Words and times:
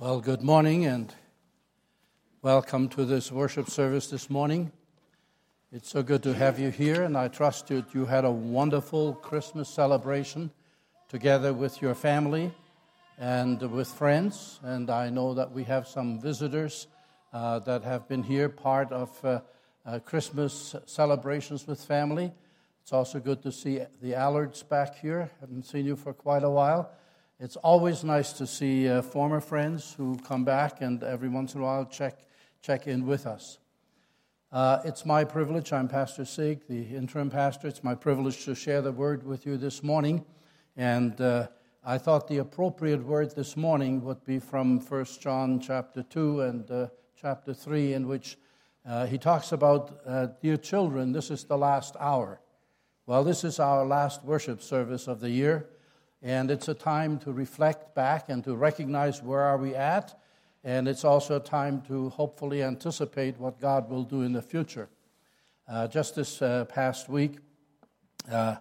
Well, 0.00 0.20
good 0.20 0.42
morning 0.42 0.86
and 0.86 1.12
welcome 2.40 2.88
to 2.90 3.04
this 3.04 3.32
worship 3.32 3.68
service 3.68 4.06
this 4.06 4.30
morning. 4.30 4.70
It's 5.72 5.90
so 5.90 6.04
good 6.04 6.22
to 6.22 6.34
have 6.34 6.60
you 6.60 6.70
here, 6.70 7.02
and 7.02 7.18
I 7.18 7.26
trust 7.26 7.66
that 7.66 7.92
you 7.92 8.04
had 8.06 8.24
a 8.24 8.30
wonderful 8.30 9.14
Christmas 9.14 9.68
celebration 9.68 10.52
together 11.08 11.52
with 11.52 11.82
your 11.82 11.96
family 11.96 12.54
and 13.18 13.60
with 13.60 13.88
friends. 13.88 14.60
And 14.62 14.88
I 14.88 15.10
know 15.10 15.34
that 15.34 15.50
we 15.50 15.64
have 15.64 15.88
some 15.88 16.20
visitors 16.20 16.86
uh, 17.32 17.58
that 17.58 17.82
have 17.82 18.06
been 18.06 18.22
here, 18.22 18.48
part 18.48 18.92
of 18.92 19.24
uh, 19.24 19.40
uh, 19.84 19.98
Christmas 19.98 20.76
celebrations 20.86 21.66
with 21.66 21.84
family. 21.84 22.30
It's 22.82 22.92
also 22.92 23.18
good 23.18 23.42
to 23.42 23.50
see 23.50 23.80
the 24.00 24.12
Allards 24.12 24.62
back 24.62 25.00
here. 25.00 25.28
Haven't 25.40 25.66
seen 25.66 25.86
you 25.86 25.96
for 25.96 26.12
quite 26.12 26.44
a 26.44 26.50
while. 26.50 26.88
It's 27.40 27.54
always 27.54 28.02
nice 28.02 28.32
to 28.32 28.48
see 28.48 28.88
uh, 28.88 29.00
former 29.00 29.40
friends 29.40 29.94
who 29.96 30.18
come 30.26 30.44
back 30.44 30.80
and 30.80 31.00
every 31.04 31.28
once 31.28 31.54
in 31.54 31.60
a 31.60 31.62
while 31.62 31.84
check, 31.84 32.26
check 32.62 32.88
in 32.88 33.06
with 33.06 33.28
us. 33.28 33.58
Uh, 34.50 34.80
it's 34.84 35.06
my 35.06 35.22
privilege. 35.22 35.72
I'm 35.72 35.86
Pastor 35.86 36.24
Sig, 36.24 36.66
the 36.66 36.82
interim 36.82 37.30
pastor. 37.30 37.68
It's 37.68 37.84
my 37.84 37.94
privilege 37.94 38.44
to 38.46 38.56
share 38.56 38.82
the 38.82 38.90
word 38.90 39.22
with 39.24 39.46
you 39.46 39.56
this 39.56 39.84
morning. 39.84 40.24
And 40.76 41.20
uh, 41.20 41.46
I 41.84 41.96
thought 41.96 42.26
the 42.26 42.38
appropriate 42.38 43.04
word 43.04 43.36
this 43.36 43.56
morning 43.56 44.02
would 44.02 44.24
be 44.24 44.40
from 44.40 44.80
1 44.80 45.04
John 45.20 45.60
chapter 45.60 46.02
2 46.02 46.40
and 46.40 46.68
uh, 46.68 46.88
chapter 47.14 47.54
3, 47.54 47.92
in 47.92 48.08
which 48.08 48.36
uh, 48.84 49.06
he 49.06 49.16
talks 49.16 49.52
about, 49.52 50.00
uh, 50.04 50.26
Dear 50.42 50.56
children, 50.56 51.12
this 51.12 51.30
is 51.30 51.44
the 51.44 51.56
last 51.56 51.94
hour. 52.00 52.40
Well, 53.06 53.22
this 53.22 53.44
is 53.44 53.60
our 53.60 53.86
last 53.86 54.24
worship 54.24 54.60
service 54.60 55.06
of 55.06 55.20
the 55.20 55.30
year. 55.30 55.68
And 56.20 56.50
it's 56.50 56.66
a 56.66 56.74
time 56.74 57.20
to 57.20 57.32
reflect 57.32 57.94
back 57.94 58.28
and 58.28 58.42
to 58.44 58.56
recognize 58.56 59.22
where 59.22 59.40
are 59.40 59.56
we 59.56 59.76
at. 59.76 60.20
And 60.64 60.88
it's 60.88 61.04
also 61.04 61.36
a 61.36 61.40
time 61.40 61.80
to 61.82 62.08
hopefully 62.10 62.64
anticipate 62.64 63.38
what 63.38 63.60
God 63.60 63.88
will 63.88 64.02
do 64.02 64.22
in 64.22 64.32
the 64.32 64.42
future. 64.42 64.88
Uh, 65.68 65.86
just 65.86 66.16
this 66.16 66.42
uh, 66.42 66.64
past 66.64 67.08
week, 67.08 67.38
uh, 68.32 68.56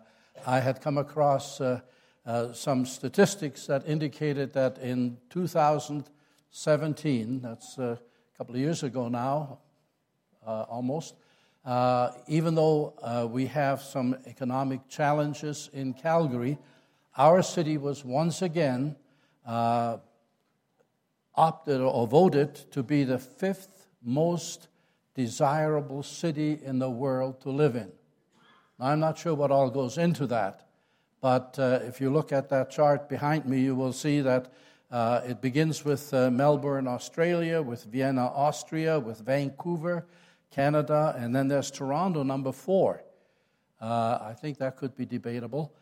I 0.46 0.60
had 0.60 0.82
come 0.82 1.00
across 1.00 1.60
uh, 1.60 1.82
uh, 2.26 2.54
some 2.54 2.86
statistics 2.86 3.66
that 3.68 3.86
indicated 3.88 4.54
that 4.54 4.78
in 4.78 5.18
2017, 5.30 7.42
that's 7.42 7.78
a 7.78 8.00
couple 8.38 8.56
of 8.56 8.62
years 8.62 8.84
ago 8.84 9.08
now, 9.08 9.60
uh, 10.46 10.66
almost, 10.70 11.16
even 12.28 12.56
though 12.56 13.30
we 13.32 13.46
have 13.48 13.82
some 13.82 14.18
economic 14.26 14.90
challenges 14.90 15.70
in 15.74 15.94
Calgary, 15.94 16.58
our 17.18 17.42
city 17.42 17.78
was 17.78 18.06
once 18.06 18.42
again 18.42 18.96
uh, 19.46 19.98
opted 21.36 21.82
or 21.82 22.08
voted 22.08 22.56
to 22.72 22.84
be 22.84 23.04
the 23.04 23.18
fifth 23.18 23.88
most 24.04 24.68
desirable 25.16 26.04
city 26.04 26.60
in 26.64 26.80
the 26.80 26.90
world 26.90 27.42
to 27.42 27.50
live 27.50 27.76
in. 27.76 27.92
Now, 28.80 28.88
I'm 28.88 29.00
not 29.00 29.18
sure 29.18 29.34
what 29.34 29.50
all 29.50 29.72
goes 29.72 29.98
into 29.98 30.28
that, 30.28 30.68
but 31.20 31.58
uh, 31.58 31.80
if 31.82 32.00
you 32.00 32.12
look 32.12 32.32
at 32.32 32.50
that 32.50 32.70
chart 32.70 33.10
behind 33.10 33.46
me, 33.46 33.62
you 33.62 33.74
will 33.74 33.94
see 33.94 34.22
that 34.22 34.54
uh, 34.92 35.22
it 35.26 35.42
begins 35.42 35.84
with 35.84 36.14
uh, 36.14 36.30
Melbourne, 36.30 36.88
Australia, 36.88 37.62
with 37.62 37.84
Vienna, 37.86 38.28
Austria, 38.28 39.00
with 39.00 39.20
Vancouver, 39.20 40.06
Canada, 40.52 41.16
and 41.18 41.36
then 41.36 41.48
there's 41.48 41.72
Toronto, 41.72 42.24
number 42.24 42.52
four. 42.52 43.04
Uh, 43.82 44.20
I 44.22 44.34
think 44.34 44.60
that 44.60 44.78
could 44.78 44.96
be 44.96 45.06
debatable. 45.06 45.74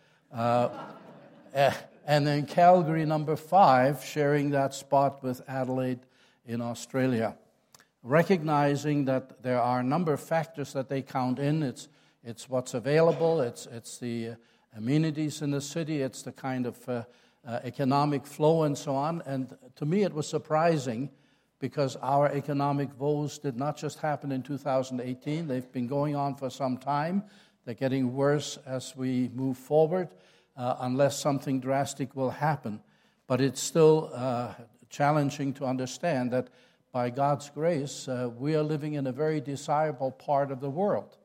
Uh, 1.55 1.71
and 2.05 2.27
then 2.27 2.45
Calgary, 2.45 3.05
number 3.05 3.37
five, 3.37 4.03
sharing 4.03 4.49
that 4.49 4.73
spot 4.73 5.23
with 5.23 5.41
Adelaide 5.47 6.01
in 6.45 6.59
Australia. 6.59 7.37
Recognizing 8.03 9.05
that 9.05 9.41
there 9.41 9.61
are 9.61 9.79
a 9.79 9.83
number 9.83 10.11
of 10.11 10.19
factors 10.19 10.73
that 10.73 10.89
they 10.89 11.01
count 11.01 11.39
in. 11.39 11.63
It's, 11.63 11.87
it's 12.25 12.49
what's 12.49 12.73
available, 12.73 13.39
it's, 13.39 13.67
it's 13.67 13.97
the 13.99 14.31
amenities 14.75 15.41
in 15.41 15.51
the 15.51 15.61
city, 15.61 16.01
it's 16.01 16.23
the 16.23 16.33
kind 16.33 16.65
of 16.65 16.89
uh, 16.89 17.03
uh, 17.47 17.59
economic 17.63 18.27
flow, 18.27 18.63
and 18.63 18.77
so 18.77 18.93
on. 18.93 19.23
And 19.25 19.55
to 19.77 19.85
me, 19.85 20.03
it 20.03 20.13
was 20.13 20.27
surprising 20.27 21.09
because 21.59 21.95
our 22.01 22.29
economic 22.33 22.89
woes 22.99 23.39
did 23.39 23.55
not 23.55 23.77
just 23.77 23.99
happen 23.99 24.33
in 24.33 24.43
2018, 24.43 25.47
they've 25.47 25.71
been 25.71 25.87
going 25.87 26.17
on 26.17 26.35
for 26.35 26.49
some 26.49 26.77
time. 26.77 27.23
They're 27.63 27.75
getting 27.75 28.13
worse 28.13 28.59
as 28.65 28.93
we 28.97 29.31
move 29.33 29.57
forward 29.57 30.09
uh, 30.57 30.75
unless 30.79 31.19
something 31.19 31.59
drastic 31.59 32.15
will 32.15 32.31
happen. 32.31 32.81
But 33.27 33.41
it's 33.41 33.61
still 33.61 34.11
uh, 34.13 34.53
challenging 34.89 35.53
to 35.55 35.65
understand 35.65 36.31
that 36.31 36.49
by 36.91 37.09
God's 37.09 37.49
grace, 37.49 38.07
uh, 38.07 38.29
we 38.37 38.55
are 38.55 38.63
living 38.63 38.93
in 38.93 39.07
a 39.07 39.11
very 39.11 39.41
desirable 39.41 40.11
part 40.11 40.51
of 40.51 40.61
the 40.61 40.69
world. 40.69 41.17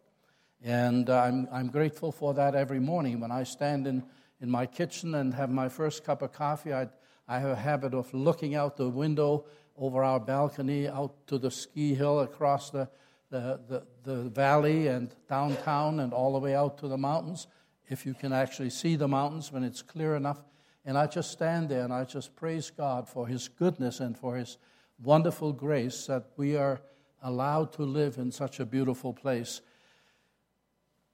And 0.62 1.08
I'm, 1.08 1.48
I'm 1.52 1.68
grateful 1.68 2.12
for 2.12 2.34
that 2.34 2.54
every 2.54 2.80
morning. 2.80 3.20
When 3.20 3.30
I 3.30 3.44
stand 3.44 3.86
in, 3.86 4.02
in 4.40 4.50
my 4.50 4.66
kitchen 4.66 5.14
and 5.14 5.32
have 5.34 5.50
my 5.50 5.68
first 5.68 6.04
cup 6.04 6.22
of 6.22 6.32
coffee, 6.32 6.72
I, 6.74 6.88
I 7.28 7.38
have 7.38 7.50
a 7.50 7.56
habit 7.56 7.94
of 7.94 8.12
looking 8.12 8.54
out 8.56 8.76
the 8.76 8.88
window 8.88 9.44
over 9.76 10.02
our 10.02 10.20
balcony 10.20 10.88
out 10.88 11.14
to 11.28 11.38
the 11.38 11.50
ski 11.50 11.94
hill 11.94 12.20
across 12.20 12.70
the, 12.70 12.88
the, 13.30 13.60
the, 13.68 13.86
the 14.02 14.28
valley 14.30 14.88
and 14.88 15.14
downtown 15.28 16.00
and 16.00 16.12
all 16.12 16.32
the 16.32 16.40
way 16.40 16.54
out 16.54 16.78
to 16.78 16.88
the 16.88 16.98
mountains 16.98 17.46
if 17.90 18.06
you 18.06 18.14
can 18.14 18.32
actually 18.32 18.70
see 18.70 18.96
the 18.96 19.08
mountains 19.08 19.52
when 19.52 19.64
it's 19.64 19.82
clear 19.82 20.16
enough. 20.16 20.40
And 20.86 20.96
I 20.96 21.06
just 21.06 21.30
stand 21.30 21.68
there 21.68 21.82
and 21.82 21.92
I 21.92 22.04
just 22.04 22.34
praise 22.36 22.70
God 22.70 23.08
for 23.08 23.26
His 23.26 23.48
goodness 23.48 24.00
and 24.00 24.16
for 24.16 24.36
His 24.36 24.56
wonderful 25.02 25.52
grace 25.52 26.06
that 26.06 26.30
we 26.36 26.56
are 26.56 26.80
allowed 27.22 27.72
to 27.74 27.82
live 27.82 28.16
in 28.16 28.30
such 28.30 28.60
a 28.60 28.64
beautiful 28.64 29.12
place. 29.12 29.60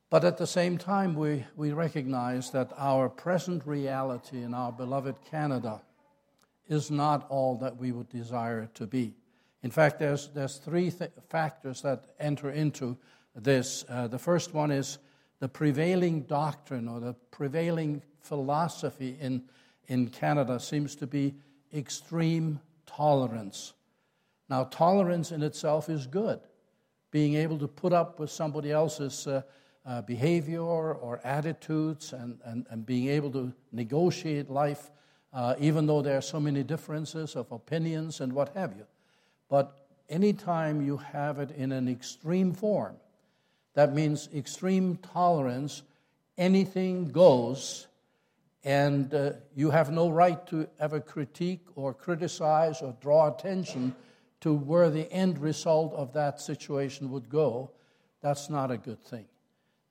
But 0.09 0.25
at 0.25 0.37
the 0.37 0.47
same 0.47 0.79
time, 0.79 1.15
we, 1.15 1.45
we 1.57 1.73
recognize 1.73 2.51
that 2.53 2.73
our 2.77 3.09
present 3.09 3.67
reality 3.67 4.43
in 4.43 4.55
our 4.55 4.71
beloved 4.71 5.17
Canada 5.29 5.83
is 6.69 6.91
not 6.91 7.27
all 7.29 7.57
that 7.57 7.77
we 7.77 7.91
would 7.91 8.09
desire 8.09 8.63
it 8.63 8.75
to 8.77 8.87
be. 8.87 9.15
In 9.63 9.71
fact, 9.71 9.99
there's, 9.99 10.29
there's 10.29 10.59
three 10.59 10.91
th- 10.91 11.11
factors 11.29 11.83
that 11.83 12.05
enter 12.21 12.51
into 12.51 12.97
this. 13.35 13.85
Uh, 13.89 14.07
the 14.07 14.19
first 14.19 14.55
one 14.55 14.71
is 14.71 14.99
the 15.39 15.49
prevailing 15.49 16.23
doctrine 16.23 16.89
or 16.89 17.01
the 17.01 17.15
prevailing 17.31 18.03
philosophy 18.21 19.17
in, 19.21 19.43
in 19.89 20.09
Canada 20.09 20.59
seems 20.59 20.97
to 20.97 21.07
be 21.07 21.35
extreme 21.75 22.61
tolerance. 22.87 23.75
Now, 24.49 24.65
tolerance 24.65 25.33
in 25.33 25.43
itself 25.43 25.89
is 25.89 26.07
good. 26.07 26.41
Being 27.11 27.35
able 27.35 27.59
to 27.59 27.69
put 27.69 27.93
up 27.93 28.19
with 28.19 28.31
somebody 28.31 28.71
else's 28.71 29.27
uh, 29.27 29.43
uh, 29.85 30.03
behavior 30.03 30.63
or 30.63 31.21
attitudes 31.25 32.13
and, 32.13 32.39
and, 32.45 32.67
and 32.71 32.85
being 32.85 33.09
able 33.09 33.31
to 33.33 33.53
negotiate 33.73 34.51
life, 34.51 34.91
uh, 35.33 35.55
even 35.59 35.87
though 35.87 36.03
there 36.03 36.17
are 36.17 36.23
so 36.23 36.41
many 36.41 36.63
differences 36.63 37.37
of 37.37 37.51
opinions 37.53 38.21
and 38.21 38.33
what 38.33 38.55
have 38.57 38.75
you. 38.77 38.87
But 39.49 39.87
anytime 40.09 40.85
you 40.85 40.97
have 40.97 41.39
it 41.39 41.51
in 41.53 41.73
an 41.73 41.89
extreme 41.89 42.53
form, 42.53 42.97
that 43.77 43.95
means 43.95 44.31
extreme 44.35 44.97
tolerance. 44.97 45.83
Anything 46.39 47.11
goes, 47.13 47.87
and 48.65 49.13
uh, 49.13 49.33
you 49.55 49.71
have 49.71 49.93
no 49.93 50.09
right 50.09 50.45
to 50.47 50.67
ever 50.81 50.99
critique 50.99 51.61
or 51.75 51.93
criticize 51.93 52.81
or 52.81 52.97
draw 53.03 53.29
attention 53.29 53.95
to 54.41 54.55
where 54.55 54.89
the 54.89 55.13
end 55.13 55.39
result 55.39 55.93
of 55.93 56.15
that 56.15 56.41
situation 56.41 57.11
would 57.11 57.29
go. 57.29 57.71
That's 58.23 58.49
not 58.49 58.71
a 58.71 58.79
good 58.79 59.03
thing. 59.05 59.27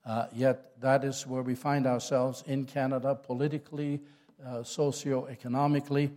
Uh, 0.04 0.28
yet, 0.34 0.80
that 0.82 1.04
is 1.04 1.28
where 1.28 1.44
we 1.44 1.54
find 1.54 1.86
ourselves 1.86 2.44
in 2.48 2.66
Canada 2.66 3.14
politically, 3.14 4.02
uh, 4.44 4.58
socioeconomically. 4.58 6.10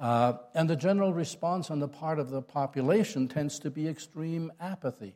Uh, 0.00 0.34
and 0.54 0.68
the 0.68 0.76
general 0.76 1.12
response 1.12 1.70
on 1.70 1.78
the 1.78 1.88
part 1.88 2.18
of 2.18 2.30
the 2.30 2.42
population 2.42 3.28
tends 3.28 3.60
to 3.60 3.70
be 3.70 3.86
extreme 3.86 4.50
apathy. 4.60 5.14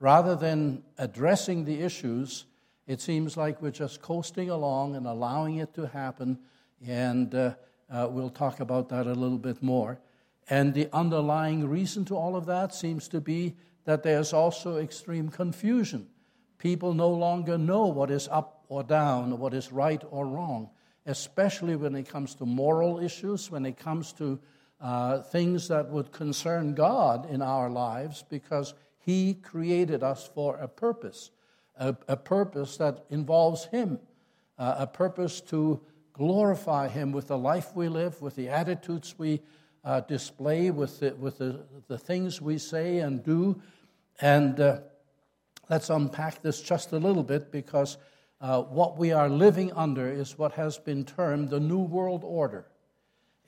Rather 0.00 0.36
than 0.36 0.82
addressing 0.96 1.64
the 1.64 1.80
issues, 1.82 2.46
it 2.86 3.00
seems 3.00 3.36
like 3.36 3.60
we're 3.60 3.70
just 3.70 4.00
coasting 4.00 4.48
along 4.48 4.94
and 4.94 5.06
allowing 5.06 5.56
it 5.56 5.74
to 5.74 5.86
happen, 5.88 6.38
and 6.86 7.34
uh, 7.34 7.54
uh, 7.90 8.06
we'll 8.10 8.30
talk 8.30 8.60
about 8.60 8.88
that 8.90 9.06
a 9.06 9.12
little 9.12 9.38
bit 9.38 9.62
more. 9.62 9.98
And 10.48 10.72
the 10.72 10.88
underlying 10.92 11.68
reason 11.68 12.04
to 12.06 12.16
all 12.16 12.36
of 12.36 12.46
that 12.46 12.74
seems 12.74 13.08
to 13.08 13.20
be 13.20 13.56
that 13.84 14.02
there's 14.02 14.32
also 14.32 14.76
extreme 14.76 15.28
confusion. 15.30 16.08
People 16.58 16.94
no 16.94 17.10
longer 17.10 17.58
know 17.58 17.86
what 17.86 18.10
is 18.10 18.28
up 18.28 18.64
or 18.68 18.82
down, 18.82 19.38
what 19.38 19.52
is 19.52 19.72
right 19.72 20.02
or 20.10 20.26
wrong, 20.26 20.70
especially 21.06 21.76
when 21.76 21.94
it 21.94 22.08
comes 22.08 22.34
to 22.36 22.46
moral 22.46 22.98
issues, 22.98 23.50
when 23.50 23.66
it 23.66 23.78
comes 23.78 24.12
to 24.14 24.38
uh, 24.80 25.22
things 25.22 25.68
that 25.68 25.90
would 25.90 26.12
concern 26.12 26.74
God 26.74 27.28
in 27.30 27.42
our 27.42 27.68
lives, 27.68 28.24
because 28.28 28.74
he 29.08 29.32
created 29.32 30.02
us 30.02 30.28
for 30.34 30.58
a 30.58 30.68
purpose, 30.68 31.30
a, 31.78 31.96
a 32.08 32.16
purpose 32.18 32.76
that 32.76 33.06
involves 33.08 33.64
Him, 33.64 33.98
uh, 34.58 34.74
a 34.80 34.86
purpose 34.86 35.40
to 35.40 35.80
glorify 36.12 36.88
Him 36.88 37.10
with 37.12 37.28
the 37.28 37.38
life 37.38 37.74
we 37.74 37.88
live, 37.88 38.20
with 38.20 38.36
the 38.36 38.50
attitudes 38.50 39.14
we 39.16 39.40
uh, 39.82 40.00
display 40.00 40.70
with, 40.70 41.00
the, 41.00 41.14
with 41.14 41.38
the, 41.38 41.64
the 41.86 41.96
things 41.96 42.42
we 42.42 42.58
say 42.58 42.98
and 42.98 43.24
do. 43.24 43.58
And 44.20 44.60
uh, 44.60 44.80
let's 45.70 45.88
unpack 45.88 46.42
this 46.42 46.60
just 46.60 46.92
a 46.92 46.98
little 46.98 47.24
bit 47.24 47.50
because 47.50 47.96
uh, 48.42 48.60
what 48.60 48.98
we 48.98 49.12
are 49.12 49.30
living 49.30 49.72
under 49.72 50.06
is 50.06 50.36
what 50.36 50.52
has 50.52 50.76
been 50.76 51.06
termed 51.06 51.48
the 51.48 51.60
New 51.60 51.80
World 51.80 52.24
Order. 52.24 52.66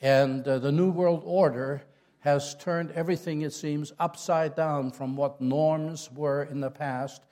And 0.01 0.49
uh, 0.49 0.59
the 0.59 0.73
New 0.73 0.91
World 0.91 1.21
Order 1.27 1.83
has 2.21 2.55
turned 2.55 2.91
everything, 2.93 3.43
it 3.43 3.53
seems, 3.53 3.93
upside 3.99 4.55
down 4.55 4.91
from 4.91 5.17
what 5.17 5.41
norms 5.41 6.11
were 6.13 6.45
in 6.45 6.61
the 6.61 6.71
past. 6.71 7.23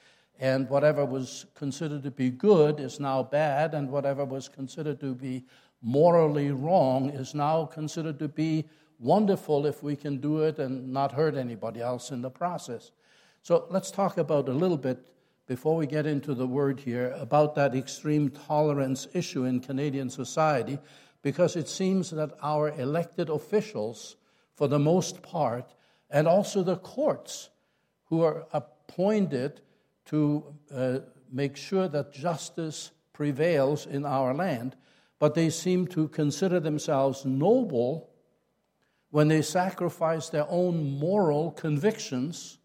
And 0.40 0.68
whatever 0.70 1.04
was 1.04 1.46
considered 1.54 2.04
to 2.04 2.10
be 2.10 2.30
good 2.30 2.78
is 2.78 3.00
now 3.00 3.22
bad, 3.22 3.74
and 3.74 3.90
whatever 3.90 4.24
was 4.24 4.48
considered 4.48 5.00
to 5.00 5.14
be 5.14 5.44
morally 5.82 6.50
wrong 6.50 7.10
is 7.10 7.34
now 7.34 7.64
considered 7.66 8.18
to 8.20 8.28
be 8.28 8.64
wonderful 9.00 9.66
if 9.66 9.82
we 9.82 9.94
can 9.94 10.18
do 10.18 10.42
it 10.42 10.58
and 10.58 10.92
not 10.92 11.12
hurt 11.12 11.36
anybody 11.36 11.80
else 11.80 12.10
in 12.10 12.22
the 12.22 12.30
process. 12.30 12.92
So 13.42 13.66
let's 13.70 13.90
talk 13.90 14.18
about 14.18 14.48
a 14.48 14.52
little 14.52 14.76
bit 14.76 14.98
before 15.46 15.76
we 15.76 15.86
get 15.86 16.06
into 16.06 16.34
the 16.34 16.46
word 16.46 16.80
here 16.80 17.14
about 17.18 17.54
that 17.54 17.74
extreme 17.74 18.28
tolerance 18.30 19.08
issue 19.14 19.44
in 19.44 19.60
Canadian 19.60 20.10
society, 20.10 20.78
because 21.22 21.56
it 21.56 21.68
seems 21.68 22.10
that 22.10 22.32
our 22.42 22.70
elected 22.80 23.28
officials 23.28 24.16
for 24.58 24.66
the 24.66 24.78
most 24.78 25.22
part, 25.22 25.72
and 26.10 26.26
also 26.26 26.64
the 26.64 26.74
courts 26.74 27.48
who 28.06 28.22
are 28.22 28.44
appointed 28.52 29.60
to 30.04 30.44
uh, 30.74 30.98
make 31.30 31.56
sure 31.56 31.86
that 31.86 32.12
justice 32.12 32.90
prevails 33.12 33.86
in 33.86 34.04
our 34.04 34.34
land, 34.34 34.74
but 35.20 35.36
they 35.36 35.48
seem 35.48 35.86
to 35.86 36.08
consider 36.08 36.58
themselves 36.58 37.24
noble 37.24 38.10
when 39.10 39.28
they 39.28 39.42
sacrifice 39.42 40.28
their 40.28 40.46
own 40.48 40.98
moral 40.98 41.52
convictions 41.52 42.58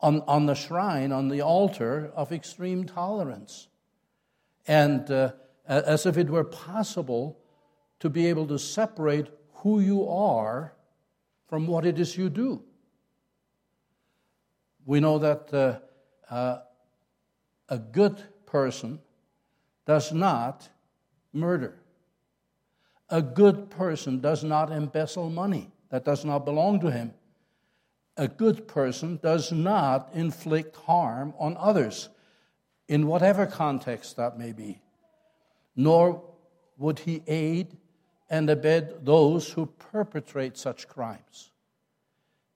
on, 0.00 0.20
on 0.26 0.46
the 0.46 0.54
shrine, 0.54 1.12
on 1.12 1.28
the 1.28 1.42
altar 1.42 2.10
of 2.16 2.32
extreme 2.32 2.86
tolerance. 2.86 3.68
And 4.66 5.08
uh, 5.12 5.30
as 5.64 6.06
if 6.06 6.18
it 6.18 6.28
were 6.28 6.42
possible 6.42 7.38
to 8.00 8.10
be 8.10 8.26
able 8.26 8.48
to 8.48 8.58
separate 8.58 9.28
who 9.56 9.80
you 9.80 10.08
are 10.08 10.72
from 11.48 11.66
what 11.66 11.84
it 11.84 11.98
is 11.98 12.16
you 12.16 12.28
do. 12.28 12.62
We 14.84 15.00
know 15.00 15.18
that 15.18 15.52
uh, 15.52 16.32
uh, 16.32 16.60
a 17.68 17.78
good 17.78 18.22
person 18.46 19.00
does 19.84 20.12
not 20.12 20.68
murder. 21.32 21.74
A 23.10 23.22
good 23.22 23.70
person 23.70 24.20
does 24.20 24.42
not 24.42 24.70
embezzle 24.72 25.30
money 25.30 25.70
that 25.90 26.04
does 26.04 26.24
not 26.24 26.44
belong 26.44 26.80
to 26.80 26.90
him. 26.90 27.14
A 28.16 28.28
good 28.28 28.66
person 28.66 29.18
does 29.22 29.52
not 29.52 30.10
inflict 30.14 30.76
harm 30.76 31.34
on 31.38 31.56
others, 31.58 32.08
in 32.88 33.06
whatever 33.06 33.46
context 33.46 34.16
that 34.16 34.38
may 34.38 34.52
be. 34.52 34.80
Nor 35.74 36.22
would 36.78 37.00
he 37.00 37.22
aid 37.26 37.76
and 38.28 38.50
abet 38.50 39.04
those 39.04 39.52
who 39.52 39.66
perpetrate 39.66 40.56
such 40.56 40.88
crimes. 40.88 41.50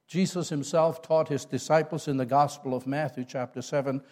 Jesus 0.06 0.49
himself 0.49 1.02
taught 1.02 1.28
his 1.28 1.44
disciples 1.44 2.08
in 2.08 2.17
the 2.17 2.26
Gospel 2.26 2.75
of 2.75 2.87
Matthew, 2.87 3.25
chapter 3.25 3.62
7 3.62 4.02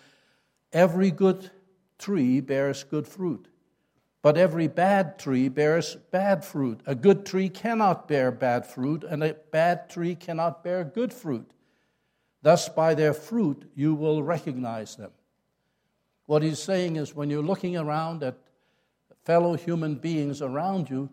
every 0.72 1.10
good 1.10 1.50
tree 1.98 2.40
bears 2.40 2.84
good 2.84 3.06
fruit, 3.06 3.48
but 4.22 4.36
every 4.36 4.68
bad 4.68 5.18
tree 5.18 5.48
bears 5.48 5.96
bad 6.10 6.44
fruit. 6.44 6.80
A 6.86 6.94
good 6.94 7.24
tree 7.26 7.48
cannot 7.48 8.06
bear 8.06 8.30
bad 8.30 8.66
fruit, 8.66 9.02
and 9.02 9.24
a 9.24 9.34
bad 9.50 9.88
tree 9.88 10.14
cannot 10.14 10.62
bear 10.62 10.84
good 10.84 11.12
fruit. 11.12 11.50
Thus, 12.42 12.68
by 12.68 12.94
their 12.94 13.14
fruit, 13.14 13.70
you 13.74 13.94
will 13.94 14.22
recognize 14.22 14.96
them. 14.96 15.10
What 16.26 16.42
he's 16.42 16.62
saying 16.62 16.96
is 16.96 17.14
when 17.14 17.30
you're 17.30 17.42
looking 17.42 17.76
around 17.76 18.22
at 18.22 18.38
fellow 19.24 19.54
human 19.54 19.96
beings 19.96 20.42
around 20.42 20.90
you, 20.90 21.10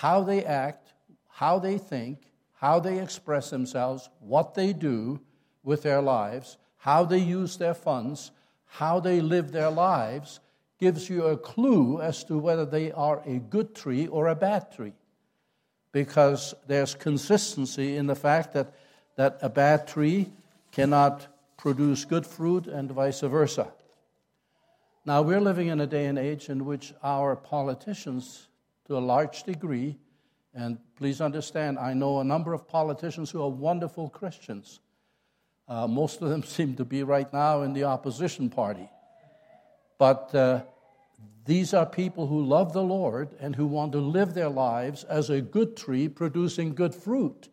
how 0.00 0.24
they 0.24 0.44
act, 0.44 0.92
how 1.28 1.60
they 1.60 1.78
think, 1.78 2.18
how 2.54 2.80
they 2.80 2.98
express 2.98 3.50
themselves, 3.50 4.10
what 4.18 4.54
they 4.54 4.72
do 4.72 5.20
with 5.62 5.82
their 5.82 6.02
lives, 6.02 6.56
how 6.78 7.04
they 7.04 7.18
use 7.18 7.58
their 7.58 7.74
funds, 7.74 8.32
how 8.66 8.98
they 8.98 9.20
live 9.20 9.52
their 9.52 9.70
lives, 9.70 10.40
gives 10.80 11.08
you 11.08 11.22
a 11.26 11.36
clue 11.36 12.00
as 12.00 12.24
to 12.24 12.36
whether 12.36 12.66
they 12.66 12.90
are 12.90 13.22
a 13.24 13.38
good 13.38 13.72
tree 13.72 14.08
or 14.08 14.26
a 14.26 14.34
bad 14.34 14.72
tree. 14.72 14.94
Because 15.92 16.54
there's 16.66 16.96
consistency 16.96 17.96
in 17.96 18.08
the 18.08 18.16
fact 18.16 18.52
that, 18.54 18.74
that 19.14 19.38
a 19.42 19.48
bad 19.48 19.86
tree 19.86 20.28
cannot 20.72 21.28
produce 21.56 22.04
good 22.04 22.26
fruit 22.26 22.66
and 22.66 22.90
vice 22.90 23.20
versa. 23.20 23.68
Now, 25.06 25.22
we're 25.22 25.40
living 25.40 25.68
in 25.68 25.80
a 25.80 25.86
day 25.86 26.06
and 26.06 26.18
age 26.18 26.48
in 26.48 26.64
which 26.64 26.92
our 27.00 27.36
politicians 27.36 28.48
to 28.86 28.96
a 28.96 29.00
large 29.00 29.42
degree. 29.44 29.96
And 30.54 30.78
please 30.96 31.20
understand, 31.20 31.78
I 31.78 31.94
know 31.94 32.20
a 32.20 32.24
number 32.24 32.52
of 32.52 32.68
politicians 32.68 33.30
who 33.30 33.42
are 33.42 33.48
wonderful 33.48 34.08
Christians. 34.08 34.80
Uh, 35.66 35.86
most 35.86 36.22
of 36.22 36.28
them 36.28 36.42
seem 36.44 36.76
to 36.76 36.84
be 36.84 37.02
right 37.02 37.32
now 37.32 37.62
in 37.62 37.72
the 37.72 37.84
opposition 37.84 38.50
party. 38.50 38.88
But 39.98 40.34
uh, 40.34 40.62
these 41.44 41.74
are 41.74 41.86
people 41.86 42.26
who 42.26 42.44
love 42.44 42.72
the 42.72 42.82
Lord 42.82 43.34
and 43.40 43.54
who 43.56 43.66
want 43.66 43.92
to 43.92 44.00
live 44.00 44.34
their 44.34 44.48
lives 44.48 45.04
as 45.04 45.30
a 45.30 45.40
good 45.40 45.76
tree 45.76 46.08
producing 46.08 46.74
good 46.74 46.94
fruit. 46.94 47.48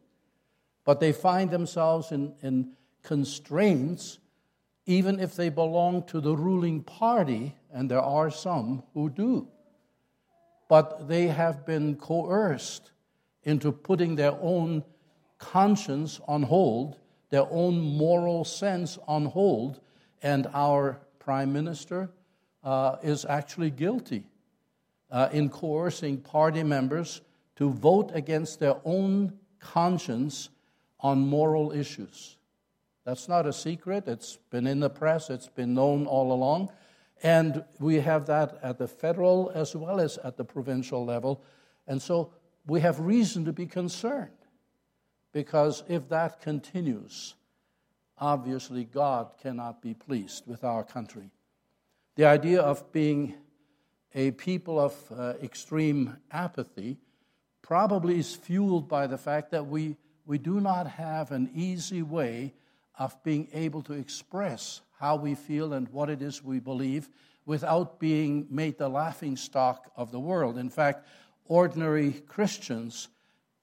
But 0.84 1.00
they 1.00 1.12
find 1.12 1.50
themselves 1.50 2.12
in, 2.12 2.34
in 2.42 2.74
constraints, 3.04 4.20
even 4.86 5.20
if 5.20 5.36
they 5.36 5.50
belong 5.50 6.04
to 6.08 6.20
the 6.20 6.36
ruling 6.36 6.84
party, 6.84 7.56
and 7.72 7.90
there 7.90 8.02
are 8.02 8.32
some 8.32 8.84
who 8.94 9.10
do 9.10 9.48
but 10.72 11.10
they 11.10 11.28
have 11.28 11.66
been 11.66 11.98
coerced 11.98 12.92
into 13.44 13.74
putting 13.74 14.16
their 14.16 14.38
own 14.40 14.82
conscience 15.38 16.22
on 16.30 16.44
hold, 16.44 16.98
their 17.30 17.46
own 17.52 17.78
moral 17.78 18.46
sense 18.46 18.98
on 19.06 19.26
hold, 19.26 19.82
and 20.24 20.48
our 20.54 20.98
prime 21.20 21.52
minister 21.52 22.10
uh, 22.64 22.96
is 23.04 23.26
actually 23.26 23.70
guilty 23.70 24.24
uh, 25.12 25.28
in 25.34 25.50
coercing 25.50 26.18
party 26.18 26.64
members 26.64 27.20
to 27.58 27.70
vote 27.70 28.10
against 28.14 28.62
their 28.62 28.78
own 28.86 29.38
conscience 29.60 30.48
on 31.02 31.20
moral 31.20 31.74
issues. 31.74 32.38
That's 33.04 33.28
not 33.28 33.46
a 33.46 33.52
secret. 33.52 34.08
It's 34.08 34.38
been 34.50 34.68
in 34.68 34.80
the 34.80 34.90
press, 34.90 35.30
it's 35.30 35.50
been 35.50 35.74
known 35.74 36.06
all 36.06 36.32
along. 36.32 36.72
And 37.24 37.64
we 37.80 38.00
have 38.00 38.26
that 38.28 38.58
at 38.64 38.78
the 38.78 38.88
federal 38.88 39.52
as 39.54 39.76
well 39.76 40.00
as 40.00 40.18
at 40.20 40.38
the 40.38 40.44
provincial 40.44 41.06
level. 41.06 41.44
And 41.88 42.02
so 42.02 42.34
we 42.66 42.82
have 42.82 43.00
reason 43.00 43.46
to 43.46 43.54
be 43.54 43.68
concerned 43.68 44.32
because 45.32 45.84
if 45.88 46.10
that 46.10 46.42
continues, 46.42 47.36
obviously 48.18 48.86
God 48.86 49.32
cannot 49.42 49.82
be 49.82 49.94
pleased 49.94 50.48
with 50.48 50.64
our 50.64 50.84
country. 50.84 51.30
The 52.16 52.26
idea 52.26 52.62
of 52.62 52.92
being 52.92 53.36
a 54.14 54.32
people 54.32 54.80
of 54.80 54.94
uh, 55.12 55.34
extreme 55.42 56.18
apathy 56.32 56.98
probably 57.62 58.20
is 58.20 58.36
fueled 58.36 58.90
by 58.90 59.08
the 59.08 59.18
fact 59.18 59.52
that 59.52 59.68
we, 59.68 59.96
we 60.26 60.38
do 60.38 60.60
not 60.60 60.88
have 60.88 61.32
an 61.32 61.50
easy 61.54 62.02
way 62.02 62.54
of 63.00 63.22
being 63.24 63.48
able 63.54 63.82
to 63.84 63.94
express 63.94 64.82
how 65.02 65.16
we 65.16 65.34
feel 65.34 65.74
and 65.74 65.90
what 65.90 66.12
it 66.12 66.22
is 66.22 66.44
we 66.44 66.60
believe 66.60 67.10
without 67.48 68.00
being 68.00 68.46
made 68.52 68.78
the 68.78 68.88
laughing 68.88 69.36
stock 69.36 69.92
of 69.96 70.12
the 70.12 70.20
world. 70.20 70.60
In 70.60 70.70
fact, 70.70 71.08
ordinary 71.46 72.14
Christians, 72.28 73.08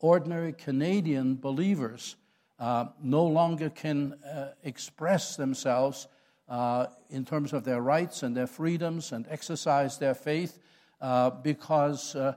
ordinary 0.00 0.52
Canadian 0.52 1.36
believers, 1.36 2.16
uh, 2.58 2.86
no 3.00 3.24
longer 3.24 3.70
can 3.70 4.14
uh, 4.24 4.48
express 4.64 5.36
themselves 5.36 6.08
uh, 6.48 6.86
in 7.08 7.24
terms 7.24 7.52
of 7.52 7.62
their 7.62 7.80
rights 7.80 8.24
and 8.24 8.36
their 8.36 8.48
freedoms 8.48 9.12
and 9.12 9.24
exercise 9.30 9.96
their 9.96 10.14
faith 10.14 10.58
uh, 11.00 11.30
because 11.30 12.16
uh, 12.16 12.34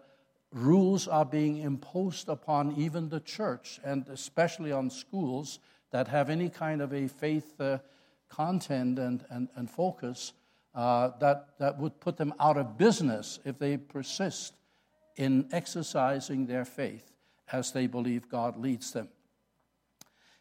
rules 0.53 1.07
are 1.07 1.25
being 1.25 1.57
imposed 1.57 2.29
upon 2.29 2.75
even 2.77 3.09
the 3.09 3.21
church 3.21 3.79
and 3.83 4.07
especially 4.09 4.71
on 4.71 4.91
schools 4.91 5.57
that 5.89 6.07
have 6.07 6.29
any 6.29 6.49
kind 6.49 6.81
of 6.83 6.93
a 6.93 7.07
faith 7.07 7.59
uh, 7.59 7.79
content 8.31 8.97
and, 8.97 9.23
and, 9.29 9.49
and 9.55 9.69
focus 9.69 10.33
uh, 10.73 11.11
that, 11.19 11.49
that 11.59 11.77
would 11.77 11.99
put 11.99 12.17
them 12.17 12.33
out 12.39 12.57
of 12.57 12.77
business 12.77 13.39
if 13.43 13.59
they 13.59 13.77
persist 13.77 14.53
in 15.17 15.47
exercising 15.51 16.45
their 16.45 16.65
faith 16.65 17.11
as 17.51 17.73
they 17.73 17.87
believe 17.87 18.29
God 18.29 18.57
leads 18.57 18.91
them. 18.91 19.09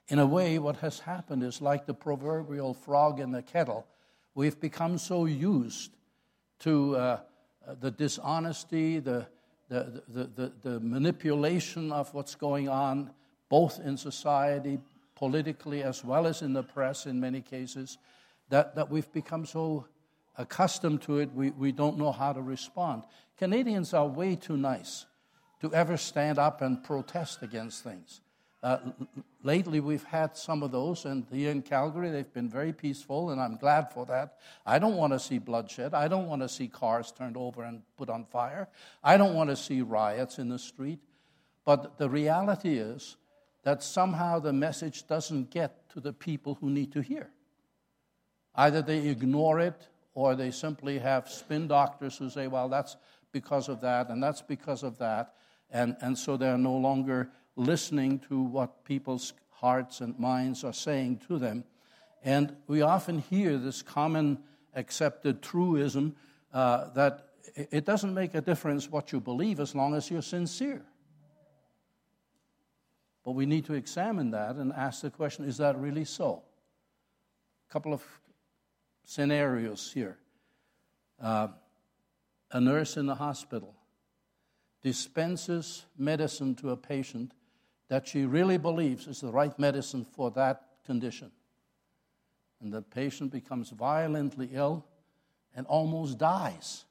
In 0.09 0.19
a 0.19 0.27
way, 0.27 0.59
what 0.59 0.77
has 0.77 1.01
happened 1.01 1.43
is 1.43 1.61
like 1.61 1.87
the 1.87 1.95
proverbial 1.95 2.75
frog 2.75 3.21
in 3.21 3.33
the 3.33 3.43
kettle. 3.43 3.87
We've 4.35 4.59
become 4.59 4.99
so 4.99 5.25
used 5.25 5.97
to 6.61 6.97
uh, 6.97 7.21
the 7.81 7.91
dishonesty, 7.91 9.01
the, 9.01 9.27
the, 9.69 10.03
the, 10.09 10.25
the, 10.35 10.53
the 10.63 10.81
manipulation 10.81 11.93
of 11.93 12.13
what's 12.15 12.35
going 12.35 12.69
on, 12.69 13.11
both 13.49 13.81
in 13.81 13.97
society, 13.97 14.79
politically, 15.21 15.83
as 15.83 16.03
well 16.03 16.27
as 16.27 16.41
in 16.41 16.55
the 16.55 16.63
press 16.63 17.07
in 17.07 17.21
many 17.21 17.43
cases, 17.43 17.99
that, 18.49 18.75
that 18.75 18.91
we've 18.91 19.13
become 19.13 19.45
so 19.45 19.87
accustomed 20.39 21.03
to 21.03 21.19
it, 21.19 21.31
we, 21.35 21.51
we 21.51 21.71
don't 21.71 21.99
know 21.99 22.11
how 22.11 22.33
to 22.33 22.41
respond. 22.41 23.03
Canadians 23.37 23.93
are 23.93 24.07
way 24.07 24.35
too 24.35 24.57
nice 24.57 25.05
to 25.61 25.73
ever 25.75 25.99
stand 25.99 26.39
up 26.39 26.63
and 26.63 26.83
protest 26.83 27.43
against 27.43 27.85
things. 27.85 28.23
Uh, 28.63 28.79
lately, 29.43 29.79
we've 29.79 30.05
had 30.05 30.37
some 30.37 30.63
of 30.63 30.71
those, 30.71 31.05
and 31.05 31.27
here 31.31 31.51
in 31.51 31.61
Calgary, 31.61 32.11
they've 32.11 32.33
been 32.33 32.49
very 32.49 32.73
peaceful, 32.73 33.31
and 33.31 33.41
I'm 33.41 33.57
glad 33.57 33.93
for 33.93 34.07
that. 34.07 34.39
I 34.65 34.79
don't 34.79 34.97
want 34.97 35.13
to 35.13 35.19
see 35.19 35.39
bloodshed. 35.39 35.93
I 35.93 36.09
don't 36.09 36.29
want 36.29 36.41
to 36.41 36.49
see 36.49 36.67
cars 36.67 37.13
turned 37.13 37.37
over 37.37 37.63
and 37.63 37.83
put 37.99 38.09
on 38.09 38.25
fire. 38.25 38.69
I 39.05 39.19
don't 39.19 39.35
want 39.35 39.51
to 39.51 39.57
see 39.57 39.83
riots 39.83 40.39
in 40.39 40.49
the 40.49 40.59
street. 40.59 41.01
But 41.67 41.99
the 41.99 42.09
reality 42.09 42.79
is 42.79 43.17
that 43.63 43.83
somehow 43.83 44.39
the 44.39 44.53
message 44.53 45.07
doesn't 45.07 45.51
get 45.51 45.89
to 45.91 46.01
the 46.01 46.13
people 46.13 46.57
who 46.61 46.71
need 46.71 46.93
to 46.93 47.01
hear. 47.01 47.31
Either 48.55 48.83
they 48.83 49.09
ignore 49.09 49.61
it, 49.61 49.89
or 50.15 50.35
they 50.35 50.51
simply 50.51 50.99
have 50.99 51.29
spin 51.29 51.69
doctors 51.69 52.19
who 52.19 52.29
say, 52.29 52.49
well, 52.49 52.69
that's 52.69 52.97
because 53.33 53.69
of 53.69 53.81
that, 53.81 54.09
and 54.09 54.23
that's 54.23 54.43
because 54.43 54.83
of 54.83 54.99
that. 54.99 55.35
And, 55.71 55.97
and 56.01 56.19
so 56.19 56.37
they're 56.37 56.59
no 56.59 56.77
longer 56.77 57.31
listening 57.57 58.19
to 58.29 58.41
what 58.41 58.85
people's 58.85 59.35
hearts 59.51 60.01
and 60.01 60.19
minds 60.19 60.65
are 60.65 60.73
saying 60.73 61.21
to 61.29 61.39
them. 61.39 61.65
And 62.25 62.57
we 62.67 62.83
often 62.83 63.19
hear 63.19 63.57
this 63.57 63.83
common 63.83 64.39
accepted 64.75 65.43
truism 65.43 66.17
uh, 66.53 66.91
that 66.95 67.29
it 67.55 67.85
doesn't 67.85 68.15
make 68.15 68.35
a 68.35 68.41
difference 68.41 68.91
what 68.91 69.13
you 69.13 69.21
believe 69.21 69.61
as 69.61 69.75
long 69.75 69.95
as 69.95 70.11
you're 70.11 70.23
sincere. 70.23 70.83
But 73.25 73.33
we 73.33 73.47
need 73.47 73.67
to 73.67 73.75
examine 73.75 74.31
that 74.31 74.57
and 74.57 74.73
ask 74.73 75.03
the 75.03 75.11
question 75.11 75.45
is 75.45 75.59
that 75.59 75.79
really 75.79 76.05
so? 76.05 76.43
A 77.69 77.73
couple 77.73 77.93
of 77.93 78.03
scenarios 79.05 79.91
here. 79.93 80.19
Uh, 81.21 81.49
a 82.53 82.61
nurse 82.61 82.97
in 82.97 83.07
the 83.07 83.15
hospital 83.15 83.75
dispenses 84.83 85.85
medicine 85.99 86.55
to 86.57 86.71
a 86.71 86.77
patient 86.77 87.33
that 87.89 88.09
she 88.09 88.25
really 88.25 88.57
believes 88.57 89.07
is 89.07 89.21
the 89.21 89.31
right 89.31 89.57
medicine 89.59 90.05
for 90.05 90.31
that 90.31 90.63
condition. 90.87 91.31
And 92.61 92.73
the 92.73 92.83
patient 92.83 93.33
becomes 93.33 93.71
violently 93.71 94.51
ill 94.53 94.87
and 95.55 95.67
almost 95.67 96.19
dies. 96.19 96.85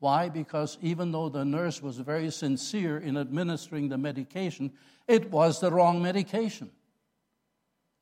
Why? 0.00 0.30
Because 0.30 0.78
even 0.80 1.12
though 1.12 1.28
the 1.28 1.44
nurse 1.44 1.82
was 1.82 1.98
very 1.98 2.30
sincere 2.30 2.98
in 2.98 3.18
administering 3.18 3.90
the 3.90 3.98
medication, 3.98 4.72
it 5.06 5.30
was 5.30 5.60
the 5.60 5.70
wrong 5.70 6.02
medication. 6.02 6.70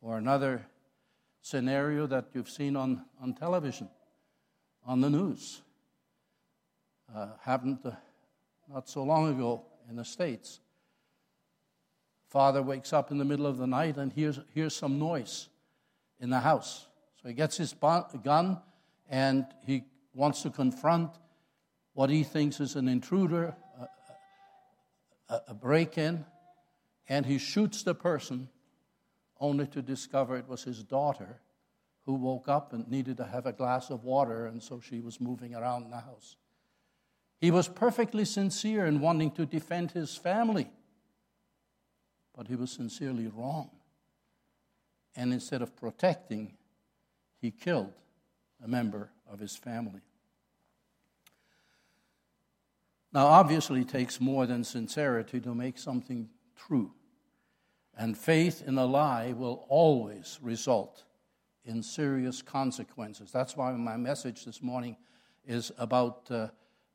Or 0.00 0.16
another 0.16 0.64
scenario 1.42 2.06
that 2.06 2.26
you've 2.32 2.48
seen 2.48 2.76
on, 2.76 3.04
on 3.20 3.34
television, 3.34 3.88
on 4.86 5.00
the 5.00 5.10
news. 5.10 5.60
Uh, 7.12 7.28
happened 7.42 7.78
uh, 7.84 7.90
not 8.72 8.88
so 8.88 9.02
long 9.02 9.28
ago 9.34 9.64
in 9.90 9.96
the 9.96 10.04
States. 10.04 10.60
Father 12.28 12.62
wakes 12.62 12.92
up 12.92 13.10
in 13.10 13.18
the 13.18 13.24
middle 13.24 13.46
of 13.46 13.58
the 13.58 13.66
night 13.66 13.96
and 13.96 14.12
hears, 14.12 14.38
hears 14.54 14.76
some 14.76 15.00
noise 15.00 15.48
in 16.20 16.30
the 16.30 16.40
house. 16.40 16.86
So 17.20 17.28
he 17.28 17.34
gets 17.34 17.56
his 17.56 17.74
gun 18.22 18.58
and 19.08 19.46
he 19.66 19.84
wants 20.14 20.42
to 20.42 20.50
confront 20.50 21.10
what 21.98 22.10
he 22.10 22.22
thinks 22.22 22.60
is 22.60 22.76
an 22.76 22.86
intruder, 22.86 23.56
a, 25.28 25.40
a, 25.48 25.54
break 25.54 25.98
in, 25.98 26.24
and 27.08 27.26
he 27.26 27.38
shoots 27.38 27.82
the 27.82 27.94
person 27.94 28.48
only 29.40 29.66
to 29.66 29.82
discover 29.82 30.36
it 30.36 30.48
was 30.48 30.62
his 30.62 30.84
daughter 30.84 31.40
who 32.06 32.14
woke 32.14 32.46
up 32.48 32.72
and 32.72 32.88
needed 32.88 33.16
to 33.16 33.24
have 33.24 33.46
a 33.46 33.52
glass 33.52 33.90
of 33.90 34.04
water, 34.04 34.46
and 34.46 34.62
so 34.62 34.78
she 34.78 35.00
was 35.00 35.20
moving 35.20 35.56
around 35.56 35.90
the 35.90 35.96
house. 35.96 36.36
He 37.40 37.50
was 37.50 37.66
perfectly 37.66 38.24
sincere 38.24 38.86
in 38.86 39.00
wanting 39.00 39.32
to 39.32 39.44
defend 39.44 39.90
his 39.90 40.14
family 40.14 40.70
but 42.38 42.46
he 42.46 42.54
was 42.54 42.70
sincerely 42.70 43.26
wrong. 43.26 43.68
And 45.16 45.32
instead 45.32 45.60
of 45.60 45.74
protecting, 45.74 46.56
he 47.40 47.50
killed 47.50 47.92
a 48.64 48.68
member 48.68 49.10
of 49.28 49.40
his 49.40 49.56
family. 49.56 50.02
Now, 53.12 53.26
obviously, 53.26 53.82
it 53.82 53.88
takes 53.88 54.20
more 54.20 54.46
than 54.46 54.64
sincerity 54.64 55.40
to 55.40 55.54
make 55.54 55.78
something 55.78 56.28
true. 56.56 56.92
And 57.96 58.16
faith 58.16 58.62
in 58.66 58.76
a 58.78 58.84
lie 58.84 59.32
will 59.32 59.64
always 59.68 60.38
result 60.42 61.04
in 61.64 61.82
serious 61.82 62.42
consequences. 62.42 63.32
That's 63.32 63.56
why 63.56 63.72
my 63.72 63.96
message 63.96 64.44
this 64.44 64.62
morning 64.62 64.96
is 65.46 65.72
about 65.78 66.30
uh, 66.30 66.48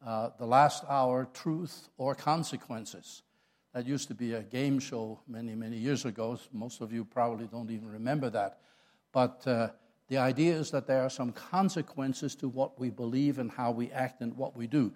uh, 0.05 0.29
the 0.37 0.45
last 0.45 0.83
hour 0.87 1.27
truth 1.33 1.89
or 1.97 2.15
consequences. 2.15 3.23
That 3.73 3.87
used 3.87 4.07
to 4.09 4.13
be 4.13 4.33
a 4.33 4.43
game 4.43 4.79
show 4.79 5.19
many, 5.27 5.55
many 5.55 5.77
years 5.77 6.05
ago. 6.05 6.37
Most 6.51 6.81
of 6.81 6.93
you 6.93 7.03
probably 7.03 7.47
don't 7.47 7.71
even 7.71 7.91
remember 7.91 8.29
that. 8.29 8.59
But 9.11 9.45
uh, 9.47 9.69
the 10.07 10.17
idea 10.17 10.53
is 10.53 10.69
that 10.71 10.85
there 10.85 11.01
are 11.01 11.09
some 11.09 11.31
consequences 11.31 12.35
to 12.35 12.47
what 12.47 12.79
we 12.79 12.91
believe 12.91 13.39
and 13.39 13.49
how 13.49 13.71
we 13.71 13.91
act 13.91 14.21
and 14.21 14.37
what 14.37 14.55
we 14.55 14.67
do. 14.67 14.93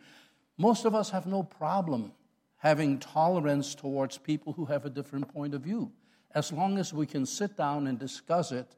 Most 0.57 0.85
of 0.85 0.95
us 0.95 1.09
have 1.11 1.27
no 1.27 1.43
problem 1.43 2.13
having 2.57 2.99
tolerance 2.99 3.75
towards 3.75 4.17
people 4.17 4.53
who 4.53 4.65
have 4.65 4.85
a 4.85 4.89
different 4.89 5.31
point 5.31 5.53
of 5.53 5.61
view, 5.61 5.91
as 6.33 6.51
long 6.51 6.77
as 6.77 6.93
we 6.93 7.05
can 7.05 7.25
sit 7.25 7.55
down 7.55 7.87
and 7.87 7.99
discuss 7.99 8.51
it 8.51 8.75